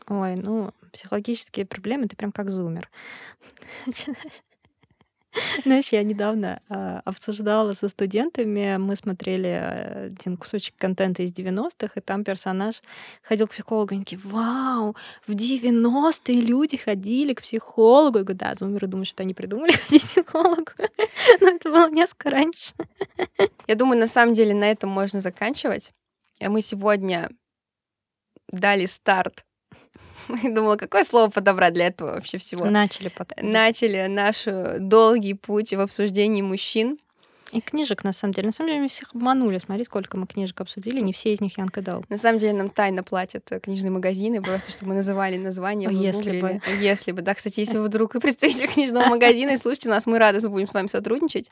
[0.08, 2.90] Ой, ну, психологические проблемы, ты прям как зумер.
[5.64, 11.94] Знаешь, я недавно э, обсуждала со студентами, мы смотрели э, один кусочек контента из 90-х,
[11.96, 12.82] и там персонаж
[13.22, 14.96] ходил к психологу, и они такие, вау,
[15.28, 18.20] в 90-е люди ходили к психологу.
[18.20, 20.72] Я говорю, да, зумеры думают, что они придумали ходить к психологу.
[21.42, 22.74] Но это было несколько раньше.
[23.68, 25.94] Я думаю, на самом деле на этом можно заканчивать.
[26.42, 27.30] А Мы сегодня
[28.52, 29.46] дали старт.
[30.44, 32.66] Думала, какое слово подобрать для этого вообще всего.
[32.66, 33.52] Начали потом.
[33.52, 34.46] Начали наш
[34.80, 36.98] долгий путь в обсуждении мужчин.
[37.52, 38.48] И книжек, на самом деле.
[38.48, 39.58] На самом деле, мы всех обманули.
[39.58, 41.00] Смотри, сколько мы книжек обсудили.
[41.00, 42.06] Не все из них Янка дал.
[42.08, 45.36] На самом деле нам тайно платят книжные магазины, просто чтобы мы называли
[45.88, 46.62] вы если гуглили.
[46.80, 47.24] Если бы.
[47.24, 50.68] Да, кстати, если вы вдруг и представитель книжного магазина и слушаете нас, мы рады будем
[50.68, 51.50] с вами сотрудничать.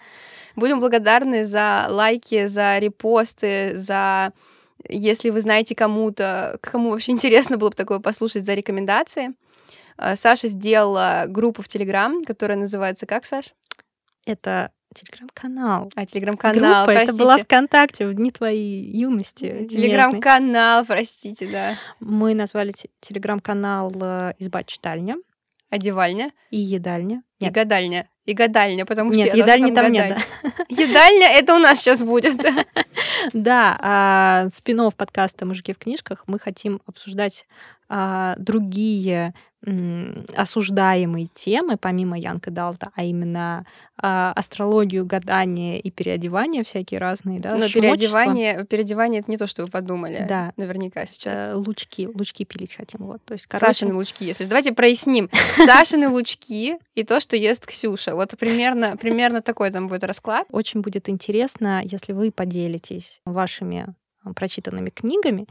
[0.56, 4.34] Будем благодарны за лайки, за репосты, за
[4.90, 9.34] если вы знаете кому-то, кому вообще интересно было бы такое послушать, за рекомендации.
[9.98, 13.54] Э, Саша сделала группу в Телеграм, которая называется как, Саш?
[14.26, 15.92] Это телеграм-канал.
[15.96, 17.24] А, телеграм-канал, Группа, это простите.
[17.24, 19.68] была ВКонтакте в дни твоей юности.
[19.70, 21.76] Телеграм-канал, простите, да.
[22.00, 25.18] Мы назвали те- телеграм-канал э, «Изба читальня»
[25.70, 27.24] Одевальня и «Едальня».
[27.40, 28.10] и Нет, гадальня.
[28.28, 30.10] И гадальня, потому что нет, я должна едальни там нет.
[30.10, 30.70] гадать.
[30.70, 32.36] Едальня это у нас сейчас будет.
[33.34, 37.46] Да, а, спин подкаста «Мужики в книжках» мы хотим обсуждать
[37.90, 39.34] а, другие
[39.66, 43.66] м, осуждаемые темы, помимо Янка Далта, а именно
[44.00, 49.64] а, астрологию, гадание и переодевания всякие разные, да, Но переодевание, переодевание это не то, что
[49.64, 50.26] вы подумали.
[50.30, 50.54] Да.
[50.58, 51.40] Наверняка сейчас.
[51.40, 53.00] Э, лучки, лучки пилить хотим.
[53.06, 53.24] Вот.
[53.26, 54.46] То есть, короче, Сашины лучки, если.
[54.46, 55.30] Давайте проясним.
[55.58, 58.14] Сашины лучки и то, что ест Ксюша.
[58.14, 60.46] Вот примерно, примерно такой там будет расклад.
[60.52, 63.96] Очень будет интересно, если вы поделитесь вашими
[64.34, 65.48] прочитанными книгами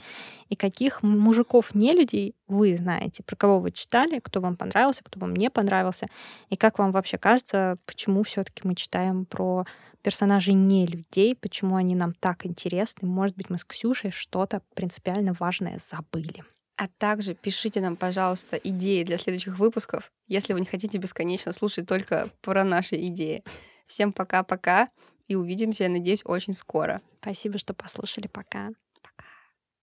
[0.48, 5.20] и каких мужиков не людей вы знаете, про кого вы читали, кто вам понравился, кто
[5.20, 6.06] вам не понравился,
[6.50, 9.66] и как вам вообще кажется, почему все-таки мы читаем про
[10.02, 13.08] персонажей не людей, почему они нам так интересны.
[13.08, 16.44] Может быть, мы с Ксюшей что-то принципиально важное забыли.
[16.76, 21.88] А также пишите нам, пожалуйста, идеи для следующих выпусков, если вы не хотите бесконечно слушать
[21.88, 23.42] только про наши идеи.
[23.86, 24.88] Всем пока-пока
[25.28, 27.02] и увидимся, я надеюсь, очень скоро.
[27.20, 28.26] Спасибо, что послушали.
[28.28, 28.70] Пока.